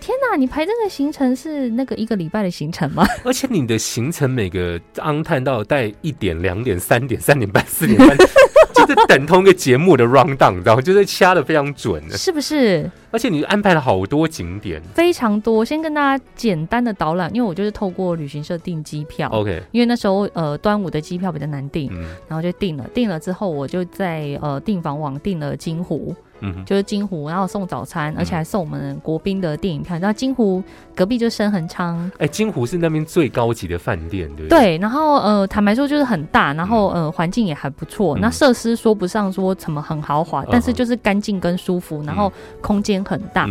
[0.04, 8.10] 天哪，你排这个行程是那个一个礼拜的行程吗？” 而且你的行程每个昂探到带一点、两点、三点、三点半、四点半，
[8.76, 10.82] 就是等同一个节目的 round down，你知道吗？
[10.82, 12.18] 就是掐的非常准的。
[12.18, 12.92] 是不是？
[13.12, 14.82] 而且你安排了好多景点。
[14.94, 15.64] 非常多。
[15.64, 19.30] 先跟大家简单的导览，因为我就是透过旅行社订机票。
[19.30, 29.96] OK，因为那时候呃端午的机票比较难订，嗯然后就订了，订了之后我就在呃订房网订了金湖，嗯，就是金湖，然后送早餐，而且还送我们国宾的电影票。
[29.96, 30.62] 你知道金湖
[30.94, 34.60] 隔壁就是深恒昌，哎，金湖是那边最高级的饭店，对不对？
[34.60, 38.22] 对，然后呃坦白说就是很大，然后呃环境也还不错，嗯。
[38.22, 43.48] 那设施说不上说什么很豪华，但是就是干净跟舒服，然后空间很大。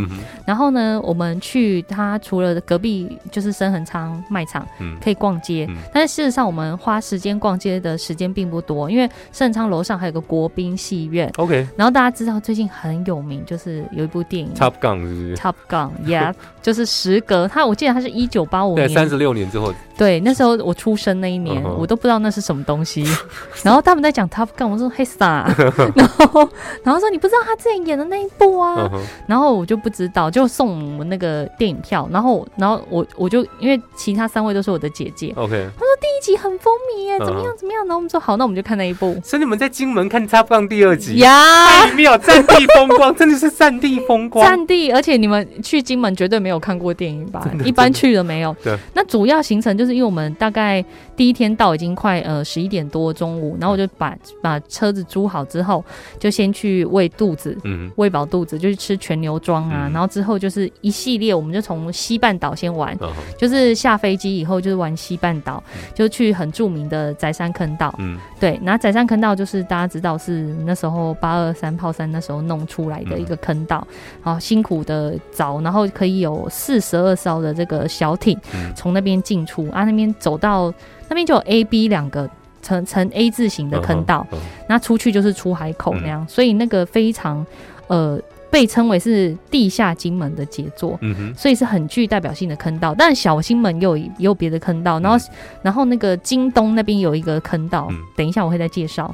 [0.46, 4.96] 然后呢，我们去它除了隔壁就是深恒昌卖场嗯。
[5.02, 5.76] 可以逛街，嗯。
[5.92, 11.31] 但是事实上我们花时间逛街的时间并不多，因为盛昌楼上还有个国宾戏院。
[11.37, 23.05] ，OK，然后大家知道最近很有名，就是有一部电影 Top Gun 是不是？Top Gun，Yeah， 就是时隔他，我记得他是一九八五对，年，三十六年之后，对，那时候我出生那一年，我都不知道那是什么东西。
[23.62, 25.49] 然后他们在讲 Top Gun，我说嘿啥？
[25.95, 26.49] 然后
[26.83, 28.90] 然后说你不知道他之前演的那一部啊？
[29.27, 32.09] 然后我就不知道，就送我们那个电影票。
[32.12, 37.83] 然后然后我我就因为其他三位都是我的姐姐，OK，他说第一集很风靡耶，嗯怎么样怎么样？
[37.87, 39.16] 然后我们说好，那我们就看那一部。
[39.23, 44.46] 所以你们在金门看 Top Gun 第二集，呀，太妙，战地风光，真的是战地风光。
[44.46, 48.54] 战地，而且你们去金门绝对没有看过电影吧一般去了没有。
[48.62, 48.76] 对。
[48.94, 50.85] 那主要行程就是因为我们大概
[51.16, 55.85] 第一天到已经快呃十一点多中午，然后我就把把车子租好之后，
[56.18, 57.56] 就先去喂肚子。
[57.64, 63.08] 嗯喂饱肚子就去吃全牛庄啊，嗯然后之后就是一系列，我们就从西半岛先玩，嗯
[63.38, 65.62] 就是下飞机以后就是玩西半岛，
[65.94, 67.94] 就去很著名的宅山坑道。
[67.98, 73.87] 嗯对，然后宰山坑道就是大家知道是那时候八二三炮山那时候弄出来的一个坑道，
[74.21, 80.73] 好、辛苦的凿，然后可以有四十二艘的这个小艇嗯从那边进出啊，那边走到
[81.09, 82.29] 那边就有 A、B 两个。
[82.65, 84.25] 呈呈 A 字形的坑道，
[84.69, 87.45] 那出去就是出海口嗯那样，所以那个非常
[87.88, 88.17] 呃
[88.53, 90.97] 被称为是地下金门的杰作。
[91.01, 92.95] 嗯哼，所以是很具代表性的坑道。
[92.97, 95.27] 但小金门也有也有别的坑道，然后、
[95.61, 99.12] 然后那个京东那边有一个坑道，嗯等一下我会再介绍。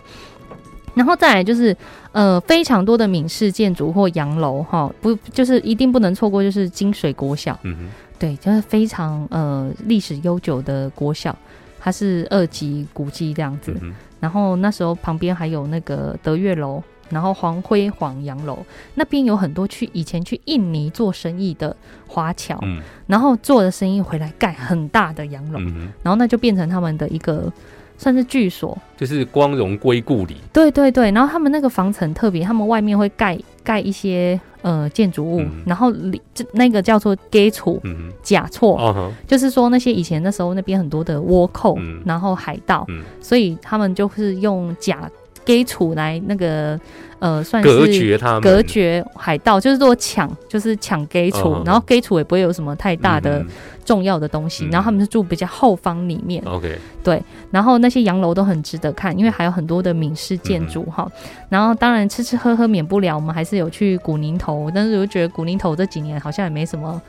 [0.98, 1.74] 然后再来就是
[2.10, 11.34] 呃非常多的闽式建筑或洋楼哈，不就是一定不能错过，就是金水国小，嗯哼，对，就是非常呃历史悠久的国小，
[11.78, 13.76] 它是二级古迹这样子。
[13.80, 18.58] 嗯，然后那时候旁边还有那个德月楼，然后黄辉煌洋楼
[18.96, 21.74] 那边有很多去以前去印尼做生意的
[22.08, 22.82] 华侨，嗯。
[23.06, 27.50] 然后做的生意回来盖很大的洋楼，嗯，然后那就变成他们的一个
[27.98, 28.76] 算是据所。
[28.96, 30.36] 就是光荣归故里。
[30.52, 35.62] 对对对，然后他们那个房子很特别，他们外面会盖盖一些呃建筑物，嗯。
[35.66, 38.10] 然后里这那个叫做 gay 处嗯。
[38.22, 42.00] 假错，哼，哦哈，就是说那些以前那时候那边很多的倭寇，嗯。
[42.06, 43.02] 然后海盗，嗯。
[43.20, 45.10] 所以他们就是用假
[45.44, 46.78] 给处来那个
[47.20, 53.46] 呃，算隔是绝他们，隔绝海盗，就是说抢，就是抢给处，嗯然后给处也不会有什么太大的嗯
[53.84, 54.70] 重要的东西，嗯。
[54.70, 61.12] 然后他们是住比较后方里面，OK，对然后那些洋楼都很值得看，因为还有很多的闽式建筑嗯哈。
[61.48, 67.00] 然后当然吃吃喝喝免不了，我们还是有去古宁头，但是我觉得古宁头这几年好像也没什么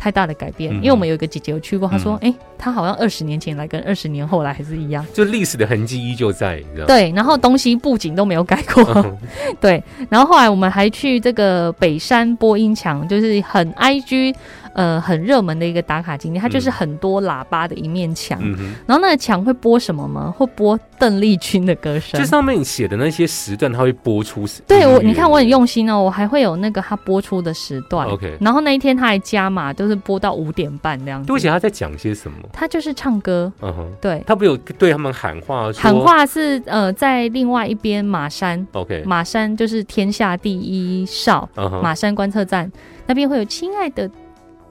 [0.00, 0.76] 太大的改变，嗯。
[0.76, 5.04] 因为我们有一个姐姐有去过，她说嗯，哎、她好像二十年前来跟二十年后来还是一样。
[5.12, 6.86] 就历史的痕迹依旧在，你知道吗？
[6.86, 9.18] 对，然后东西布景都没有改过，嗯。
[9.60, 14.34] 对，然后后来我们还去这个北山播音墙，就是很 IG
[14.74, 18.40] 呃很热门的一个打卡景点，它就是嗯很多喇叭的一面墙，
[18.86, 20.32] 然后那个墙会播什么吗？
[20.36, 22.26] 会播邓丽君的歌声就。
[22.26, 24.46] 上面写的那些时段，它会播出。
[24.66, 28.06] 对我，你看我很用心哦，我还会有那个它播出的时段。
[28.08, 31.26] OK 然后那一天他还加码，就是播到五点半这样子。
[31.26, 32.36] 对不起，他在讲些什么？
[32.52, 41.48] 他就是唱歌，嗯哼，对，他不有对他们喊话，喊话是呃在另外一边马山，OK，马山就是天下第一哨，
[41.82, 42.70] 马山观测站
[43.06, 44.08] 那边会有亲爱的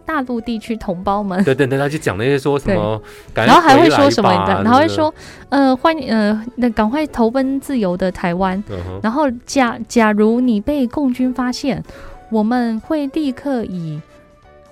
[0.09, 1.43] 大陆地区同胞们。
[1.43, 2.99] 对对对，他就讲那些说什么，
[3.35, 4.31] 然后还会说什么？
[4.47, 5.13] 的然后会，说，
[5.49, 8.61] 呃，欢迎，呃，那赶快投奔自由的台湾。
[8.71, 11.83] 嗯，然后假假如你被共军发现，
[12.31, 14.01] 我们会立刻以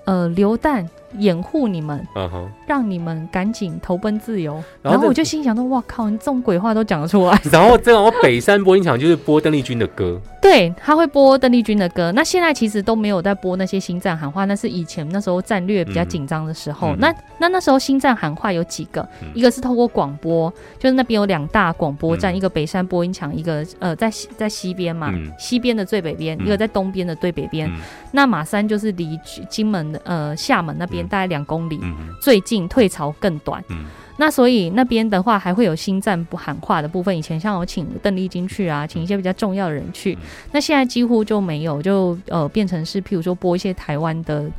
[0.06, 4.62] 呃榴弹掩护你们，嗯哼，让你们赶紧投奔自由。
[4.82, 7.39] 然后我就心想说，哇靠，你这种鬼话都讲得出来。
[7.51, 12.12] 然后这样，我北山播音场就是播邓丽君的歌，对，他会播邓丽君的歌。
[12.13, 16.89] 那现在其实都没有在播那些星战喊话，那是以前那时候战略比较紧张的时候。
[16.89, 27.69] 嗯那那那时候星战喊话有几个，嗯一个是透过广播，就是那边有两大广播站，嗯一个北山播音墙，一个呃在西在西边嘛，嗯西边的最北边，嗯一个在东边的最北边。
[27.69, 27.77] 嗯
[28.12, 33.63] 那马山就是离金门的呃厦门那边嗯大概两公里，嗯最近退潮更短。
[33.69, 33.85] 嗯。
[34.19, 40.25] 那所以那边的话还会有新站不喊话的部分，以前像我请邓丽君去啊，请一些比较重要的人去，嗯。
[40.53, 44.49] 那现在几乎就没有，就呃变成是譬如说播一些台湾的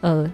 [0.00, 0.30] 呃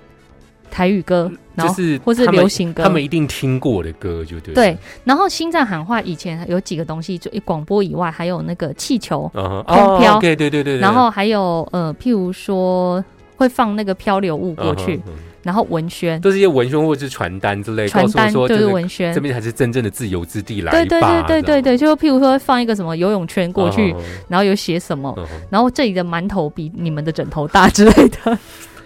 [0.70, 13.04] 台语歌，然后就是或是流行歌，他们一定听过的歌，就对，对，然后新站喊话以前有几个东西，就广播以外，还有那个气球，嗯哼，空飘哦，对对对对，然后还有呃譬如说
[13.36, 15.00] 会放那个漂流物过去，
[15.42, 16.20] 然后文宣。
[16.20, 23.94] 都是一些文宣或者是传单之类，告诉我传单就是是文宣这，边才是真正的自由之地，来对对对对对对，就譬如说放一个什么游泳圈过去，
[24.28, 25.16] 然后有写什么，
[25.50, 28.38] 然后这里的馒头比你们的枕头大之类的。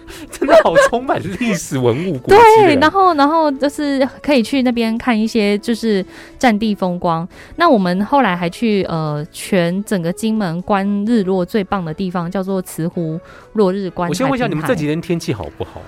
[0.29, 6.05] 真的好充满历史文物 对，然后然后就是可以去那边看一些就是
[6.37, 7.27] 战地风光。
[7.55, 13.19] 那我们后来还去呃全整个金门观日落最棒的地方叫做慈湖
[13.53, 14.07] 落日观。
[14.07, 15.81] 我先问一下，你们这几天天气好不好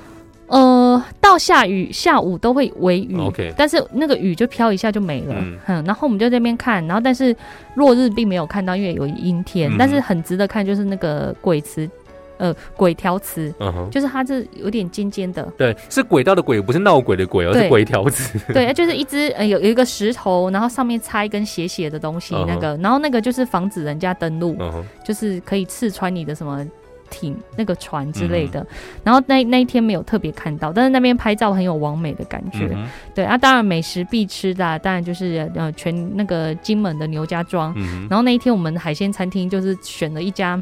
[0.48, 3.16] 呃到下雨下午都会微雨。
[3.18, 7.36] ？OK，但是那个雨就飘一下就没了，嗯嗯然后我们就在那边看，然后但是
[7.76, 11.90] 落日并没有看到，因为有阴天，嗯但是很值得看，就是那个鬼池，
[12.38, 18.40] 呃，鬼条池，嗯哼，就是它是有点尖尖的，对，是轨道的轨，不是闹鬼的鬼，而是鬼条子。
[18.54, 24.56] 对，就是一只呃有有一个石头，然后上面插一根斜斜的东西，那个，然后那个就是防止人家登陆，
[25.04, 26.66] 就是可以刺穿你的什么。
[27.10, 28.66] 艇那个船之嗯类的，
[29.04, 32.70] 然后那那一天没有特别看到，但是那边拍照很有完美的感觉。
[32.74, 37.74] 嗯对啊，当然美食必吃的啊、当然就是呃全那个金门的牛家庄。
[37.76, 40.62] 嗯，然后那一天我们海鲜餐厅就是选了一家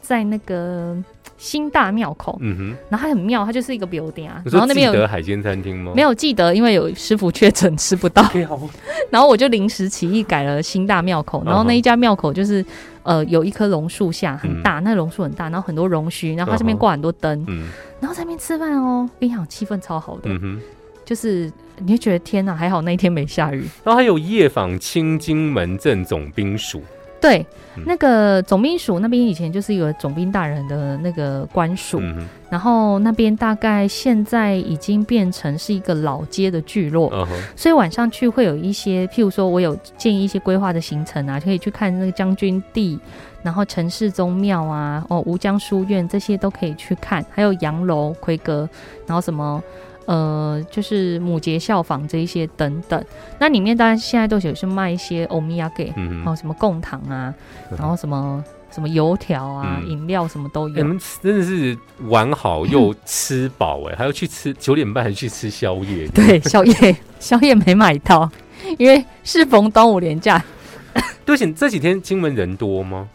[0.00, 0.96] 在那个
[1.36, 5.92] 新大庙口，嗯哼，然后它很妙，它就是一个表店啊，你说记然后那边有得海鲜餐厅吗？
[5.96, 8.22] 没有记得，因为有师傅确诊吃不到，
[9.10, 12.64] 然后我就临时起意改了新大庙口，然后那一家庙口就是
[13.02, 17.68] 呃有一棵榕树下很大，那榕树很大，然后很多榕须，然后它这边挂很多灯，嗯。
[18.00, 20.60] 然后在那边吃饭哦，跟你讲气氛超好的，嗯，
[21.04, 23.64] 就是你会觉得天哪，还好那一天没下雨。
[23.84, 26.82] 然后还有夜访清金门镇总兵署，
[27.20, 27.44] 对
[27.76, 42.98] 嗯，那个总兵署那边以前就是有总兵大人的那个官署，嗯，然后那边大概现在已经变成是一个老街的聚落，所以晚上去会有一些，譬如说我有建议一些规划的行程啊，可以去看那个将军地，
[43.42, 48.68] 然后陈氏宗庙啊，哦吴江书院这些都可以去看，还有洋楼、奎阁，
[49.06, 49.62] 然后什么。
[50.06, 53.04] 呃，就是母节效仿这一些等等，
[53.38, 57.32] 那里面当然现在都有是卖一些欧米亚给，嗯哼，然后什么贡糖啊，
[57.78, 59.90] 然后什么什么油条啊、嗯。
[59.90, 60.74] 饮料什么都有。
[60.76, 60.82] 你。
[60.82, 61.76] 们真的是
[62.08, 68.28] 玩好又吃饱哎，还要去吃九点半还去吃宵夜，对，宵夜 宵夜没买到，
[68.78, 70.42] 因为适逢端午连假，
[71.24, 73.08] 对这几天金门人多吗？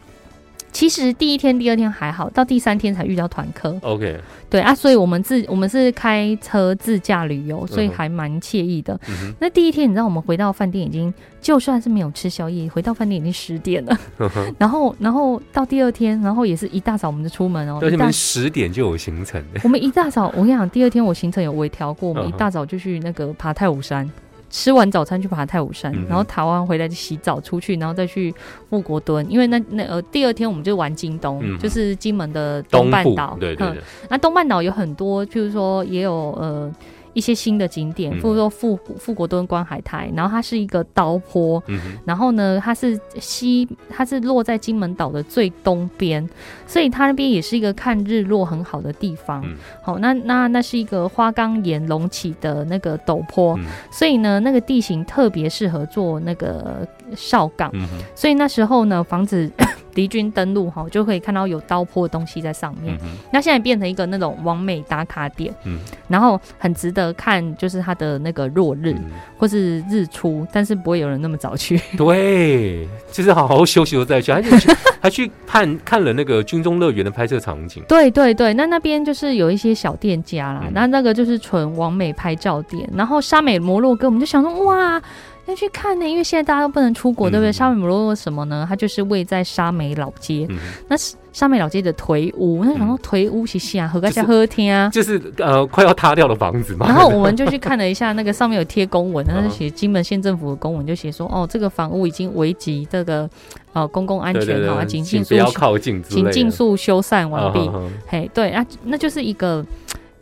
[0.76, 3.74] 其实第一天、第二天还好，到第三天才遇到团客。
[3.82, 9.00] OK，对啊，所以我们自我们是开车自驾旅游，所以还蛮惬意的。
[9.08, 13.98] 嗯那第一天，你知道我们回到饭店已经，就算是没有吃宵夜，回到饭店已经十点了。
[14.60, 17.78] 然后，然后到第二天，然后也是一大早我们就出门哦。
[17.78, 24.12] 一大而且你们十点就有行程，我们一大早，我跟你讲，第二天我行程有微调过，我们一大早就去那个爬太武山。
[24.56, 28.34] 吃完早餐去爬太武山，嗯然后爬完回来就洗澡出去，然后再去
[28.70, 33.68] 富国墩，因为那那呃第二天我们就玩金东，嗯就是金门的东半岛，，对对，
[34.10, 36.74] 那东半岛有很多，就是说也有呃
[37.16, 38.22] 一些新的景点，嗯。
[38.22, 46.30] 比如说富富国墩观海台，然后它是一个刀坡，嗯，然后呢它是西，它是落在金门岛的最东边，
[46.68, 49.42] 所以它那边也是一个看日落很好的地方。
[49.44, 49.56] 嗯。
[49.82, 53.66] 好，那那那是一个花岗岩隆起的那个陡坡，嗯。
[53.90, 57.72] 所以呢那个地形特别适合做那个哨岗。
[57.74, 59.50] 嗯，所以那时候呢，防止
[59.96, 62.96] 敌军登陆哈，就可以看到有刀坡的东西在上面。
[63.02, 69.06] 嗯，那现在变成一个那种完美打卡点，嗯然后很值得看，就是它的那个落日、嗯，
[69.40, 71.80] 或是日出，但是不会有人那么早去。
[71.98, 74.70] 对，就是好好休息后再去，还去
[75.02, 82.88] 还去看看了那个军中乐园的拍摄场景，对对对，那那边就是有一些小店家啦，嗯那那个就是纯完美拍照点。
[82.94, 85.02] 然后沙美摩洛哥，我们就想说哇。
[85.48, 87.50] 要去看呢，因为现在大家都不能出国，对不对？
[87.52, 88.66] 嗯沙美摩洛哥什么呢？
[88.68, 92.66] 它就是位在沙美老街，嗯，那是沙美老街的颓屋。
[92.66, 94.90] 那想说颓屋是下何个家喝天啊？
[94.90, 103.30] 就是呃快要塌掉的房子嘛，然后我们就去看了一下，那个上面有贴公文， 它嗯是写金门县政府的公文，就写说哦，这个房屋已经危及这个
[103.74, 107.70] 呃公共安全哈，对，请请不要尽速靠近请尽速修缮完毕。
[108.08, 109.64] 嘿，对啊，那就是一个。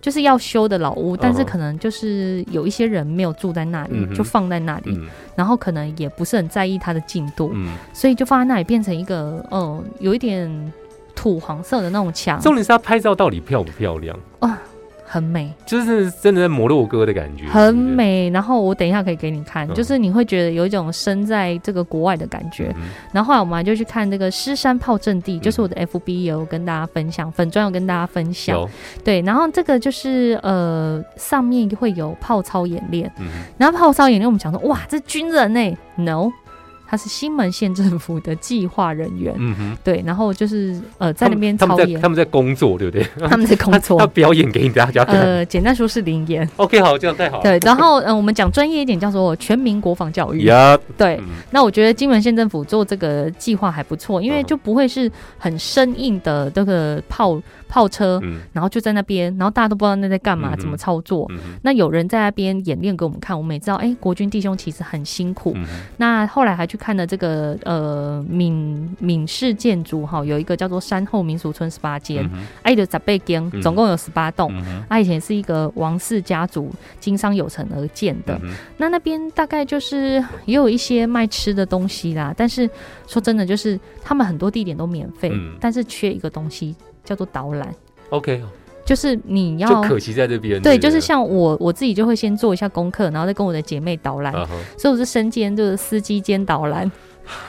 [0.04, 5.08] 就是要修的老屋，但是可能就是有一些人没有住在那里，嗯就放在那里，嗯。
[5.34, 10.74] 然后可能也不是很在意它的进度，嗯，所以就放在那里，变成一个嗯，有一点
[11.16, 14.20] 土黄色的那种墙，重点是它拍照到底漂不漂亮？
[15.14, 15.54] 很美。
[15.64, 17.74] 就是真的在摩洛哥的感觉，很。
[17.94, 22.74] 美，然后我等一下可以给你看，嗯就是你会觉得有一种身在这个国外的感觉。
[22.76, 28.68] 嗯然后后来我们还就去看这个狮山炮阵地，就是嗯我的 FB 有跟大家分享，粉砖有跟大家分享。
[29.04, 36.32] 对，然后这个就是呃上面会有炮操演练，嗯然后炮操演练我们想说哇这军人呢？No，
[36.88, 39.34] 他是新门县政府的计划人员。
[39.38, 43.06] 嗯哼，对，然后就是呃在那边他们操演他们在他，们在工作，对不对？
[43.28, 44.08] 他们在工他他作。
[44.08, 45.20] 表演给大家看。
[45.20, 46.48] 呃，简单说是灵演。
[46.58, 47.44] OK，好，这样太好了。
[47.44, 50.46] 对，然后嗯、呃我们讲专业一点，叫做全民国防教育。
[50.46, 57.42] 呀，对，嗯那我觉得金门县政府做这个计划还不错，因为嗯就不会是很生硬的这个炮
[57.74, 58.42] 炮车，嗯。
[58.54, 61.26] 然后就在那边，然后大家都不知道那在干嘛，嗯怎么操作。
[61.32, 65.54] 嗯那有人在那边演练给我们看，我们也知道，哎，国军弟兄其实很辛苦。
[65.56, 65.66] 嗯
[65.98, 72.30] 那后来还去看了这个呃闽闽式建筑哈，有一个叫做山后民俗村十八间
[72.62, 74.54] 哎的十八间嗯，总共有十八栋。
[74.88, 82.70] 它以前是一个王氏家族经商有成而建的，嗯那那边大概就是也有一些卖吃的东西啦，但是
[83.08, 85.56] 说真的，就是他们很多地点都免费，嗯。
[85.60, 87.74] 但是缺一个东西叫做导览
[88.10, 88.42] ，，OK，
[88.86, 90.62] 就是你就要可惜在这边。
[90.62, 94.34] 对，就是像我我自己就会先做一下功课，然后再跟我的姐妹导览，
[94.78, 96.92] 所以我是身兼就是司机兼导览，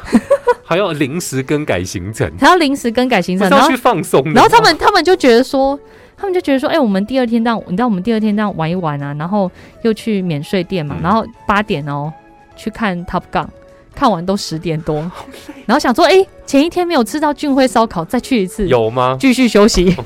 [0.65, 4.23] 还要临时更改行程， 还要临时更改行程，然后去放松。
[4.33, 5.79] 然后他们他们就觉得说。
[6.17, 9.51] 他们就觉得说，哎、我们第二天这样，你知道我们第二天这样玩一玩啊，然后
[9.83, 11.03] 又去免税店嘛，嗯。
[11.03, 12.11] 然后八点哦
[12.55, 13.49] 去看 Top Gun，
[13.95, 14.97] 看完都十点多，
[15.67, 19.17] 然后想说，哎、前一天没有吃到俊辉烧烤，再去一次，有吗？
[19.21, 19.97] 继续休息。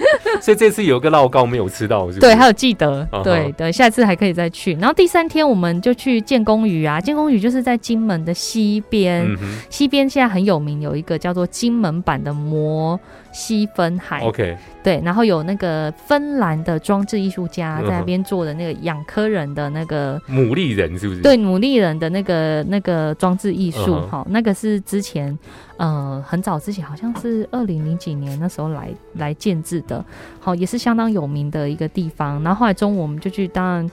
[0.40, 2.20] 所以这次有个烙糕没有吃到，是不是？
[2.20, 4.72] 对，还有记得对对，下次还可以再去。
[4.74, 12.98] 然后第三天我们就去建功屿啊，建功屿就是在金门的西边，嗯西边现在很有名，有一个叫做金门版的摩
[13.38, 20.20] 西芬海，，OK，对，然后有那个芬兰的装置艺术家在那边做的那个养科人的那个。
[20.28, 21.22] 牡蛎人是不是？
[21.22, 25.38] 对牡蛎人的那个那个装置艺术，哈、那个是之前
[25.76, 30.04] 呃很早之前，好像是二零零几年那时候来来建制的，
[30.40, 32.42] 好也是相当有名的一个地方。
[32.42, 33.90] 然后后来中午我们就去，当然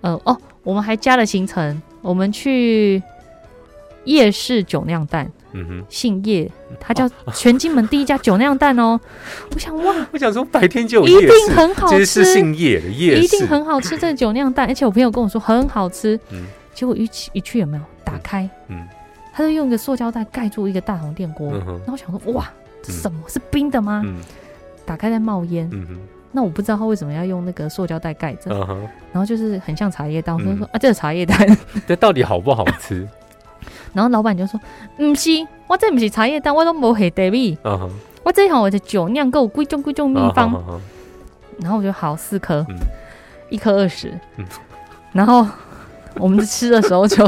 [0.00, 3.02] 呃哦，我们还加了行程，我们去
[4.04, 9.00] 夜市酒酿蛋，嗯哼，姓叶，他叫全金门第一家酒酿蛋哦。
[9.54, 16.44] 我想哇， 我想说白天就有一定，很好其实是吃，姓叶的夜市，一定很好吃这个酒酿蛋，而且我朋友跟我说很好吃，嗯。
[16.74, 17.82] 结果一去一去有没有？
[18.04, 18.86] 打开，嗯。
[19.32, 21.72] 他就用一个塑胶袋盖住一个大红电锅，嗯哼。
[21.78, 22.50] 然后我想说哇，
[22.82, 22.94] 这嗯。
[22.94, 24.02] 什么、是冰的吗？
[24.04, 24.20] 嗯。
[24.84, 25.98] 打开在冒烟，嗯哼。
[26.32, 28.50] 那我不知道他为什么要用那个塑胶袋盖着，
[29.10, 30.58] 然后就是很像茶叶蛋，我就嗯。
[30.58, 33.08] 说啊这是茶叶蛋， 这到底好不好吃？
[33.96, 34.60] 然后老板就说
[35.00, 35.30] ：“唔是，
[35.66, 37.90] 我这不是茶叶蛋，我都没下地米，嗯哼，
[38.22, 40.48] 我这一行我的酒酿够贵重贵重秘方。
[40.48, 40.80] 啊好好好
[41.62, 42.76] 然后我就好四颗，嗯。
[43.48, 44.12] 一颗二十。
[44.36, 44.44] 嗯，
[45.12, 45.46] 然后
[46.16, 47.26] 我们吃的时候就，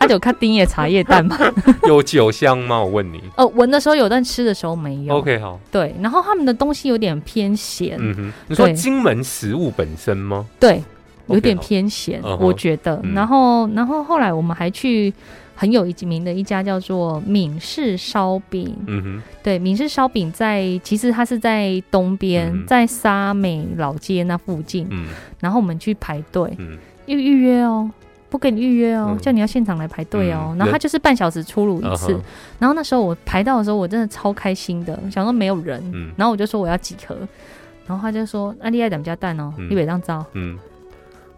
[0.00, 1.38] 他 就看丁叶茶叶蛋嘛，
[1.86, 2.82] 有酒香吗？
[2.82, 3.22] 我问你。
[3.36, 5.14] 呃，闻的时候有，但吃的时候没有。
[5.18, 10.44] OK，好，对，然后他们的东西有点偏咸，嗯哼，你说金门食物本身吗？
[10.58, 10.82] 对，
[11.28, 12.98] 有点偏咸我觉得。
[13.04, 13.14] 嗯。
[13.14, 15.12] 然后，然后后来我们还去
[15.60, 24.86] 很有名的一家叫做闽式烧饼，嗯哼，对，闽式烧饼在其实它是在东边，嗯在沙美老街那附近。
[24.90, 25.08] 嗯
[25.40, 27.90] 然后我们去排队，嗯，预预约哦。
[28.30, 30.50] 不给你预约哦，嗯叫你要现场来排队哦。
[30.52, 32.12] 嗯然后他就是半小时出炉一次。
[32.12, 32.20] 嗯
[32.60, 35.82] 然后那时候我排到的时候，我真的超开心的，想说没有人。
[35.92, 37.16] 嗯然后我就说我要几盒，
[37.86, 40.56] 然后他就说：“啊，你爱两家蛋哦，嗯你别这样招，嗯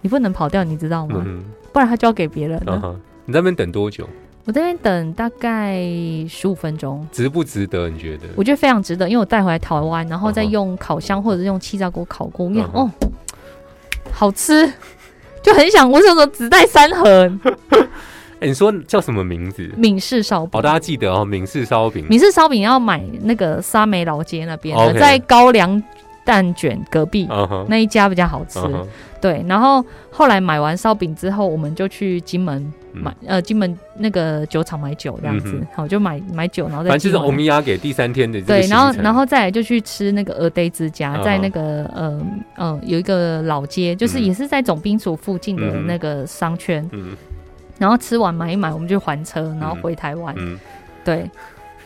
[0.03, 1.23] 你不能跑掉，你知道吗？
[1.25, 1.43] 嗯
[1.73, 3.01] 不然他就要给别人了。
[3.31, 4.09] 你在那边等多久？
[4.45, 5.79] 我这边等大概
[6.29, 7.89] 十五分钟，值不值得？
[7.89, 8.27] 你觉得？
[8.35, 12.91] 我觉得非常值得，因为我带回来台湾，然后再用烤箱或者是用气炸锅烤过，我跟你讲嗯哼哦，
[14.11, 14.69] 好吃，
[15.45, 15.89] 就很想。
[15.89, 17.31] 我想说只带三盒
[18.41, 19.71] 哎，你说叫什么名字？
[19.77, 20.61] 闽式烧饼好，。
[20.61, 22.05] 大家记得哦，闽式烧饼。
[22.11, 25.81] 闽式烧饼要买那个沙梅老街那边的在高粱
[26.31, 27.29] 蛋卷隔壁、
[27.67, 28.61] 那一家比较好吃。
[29.21, 33.03] 对，然后后来买完烧饼之后，我们就去金门嗯。
[33.03, 42.23] 买，呃，金门那个酒厂买酒这样子嗯，好，就买买酒，然后再反正就是欧米亚给第三天的对，然后然后再来就去吃那个鹅呆之家，嗯在那个呃
[42.55, 47.17] 呃有一个老街，就是嗯也是在总兵署附近的嗯那个商圈，嗯。
[47.79, 50.35] 然后吃完买一买，我们就还车，然后回台湾。
[50.39, 50.59] 嗯，
[51.03, 51.31] 对，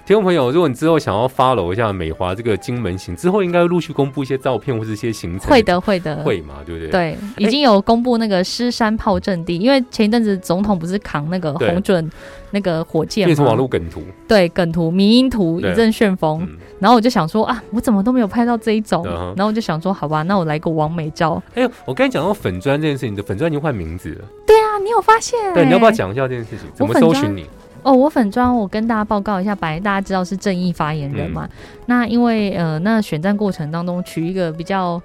[0.06, 12.10] 听众朋友，如果你之后想要 follow 一下美华这个金门行，之后应该会陆续公布一些照片或是一些行程，会的会的，会嘛，对不对？，对，已经有公布那个狮山炮阵地，因为前一阵子总统不是扛那个红准
[12.50, 13.56] 那个火箭变成网？
[13.56, 21.42] 络梗图，对，梗图、迷因图一阵旋风，嗯，然后我就想说啊，我怎么都没有拍到这一种，嗯然后我就想说，好吧，那我来个完美照。
[21.54, 25.90] 哎呦，我刚才讲到粉砖这件事情，你的粉砖已经换名字了，对啊，你有发现、对，你要不要？
[25.90, 26.68] 讲一下这件事情？
[26.74, 27.46] 怎么搜寻你？
[27.84, 31.48] 哦，我粉妆，我跟大家报告一下，本来大家知道是正义发言人嘛，
[31.86, 35.00] 那因为呃，那选战过程当中取一个比较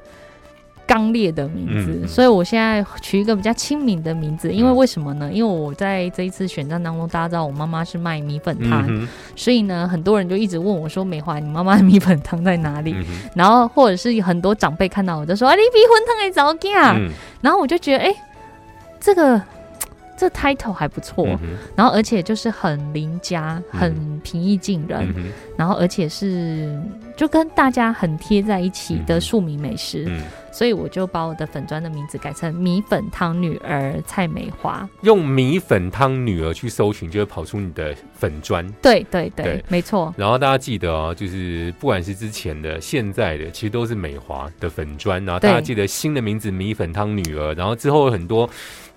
[0.87, 4.51] 刚烈的名字，所以我现在取一个比较亲民的名字。
[4.51, 5.29] 因为嗯为什么呢？
[5.31, 13.05] 因为我在这一次选战当中，大家知道我妈妈是卖米粉汤，嗯，所以呢，很多人就一直问我说：“美华，你妈妈的米粉汤在哪里？”嗯，
[13.35, 16.95] 然后或者是很多长辈看到我就说：“啊，你比粉汤还早干。
[16.95, 17.11] 嗯
[17.41, 18.13] 然后我就觉得，哎、
[18.99, 19.39] 这个
[20.19, 21.25] 这 title 还不错。
[21.41, 26.77] 嗯然后而且就是很邻家，嗯很平易近人，嗯然后而且是
[27.15, 34.87] 就跟大家很贴在一起的嗯庶民美食，嗯，所以我就把我的粉砖的名字改成米粉汤女儿蔡美华。
[35.03, 38.67] 用米粉汤女儿去搜寻，就会跑出你的粉砖。
[38.81, 45.23] 对对对，对没错，然后大家记得哦，就是不管是之前的、现在的，其实都是美华的粉砖。
[45.25, 48.49] 然后大家记得新的名字“米粉汤女儿”，然后之后有很多，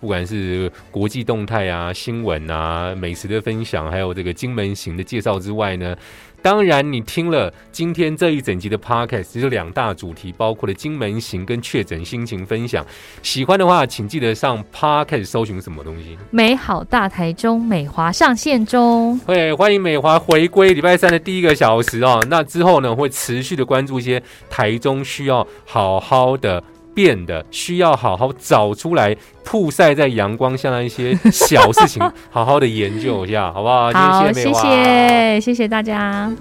[0.02, 5.94] 不管是国际动态啊、新闻啊、美食的分享，还有这个金门行的介绍之外呢。
[6.42, 12.84] 当然，你听了今天这一整集的 podcast，就是两大主题，包括了金门行跟确诊心情分享。
[13.22, 16.18] 喜欢的话，请记得上 podcast 搜寻什么东西。
[16.32, 19.16] 美好大台中美华上线中。
[19.20, 22.20] 会欢迎美华回归礼拜三的第一个小时哦。
[22.28, 26.60] 那之后呢，会持续的关注一些台中需要好好的
[26.94, 33.90] 变的，需要好好找出来曝晒在阳光下的一些小事情，好好的研究一下，好不好？
[33.92, 35.40] 好，谢谢谢。
[35.40, 36.32] 谢谢谢大家。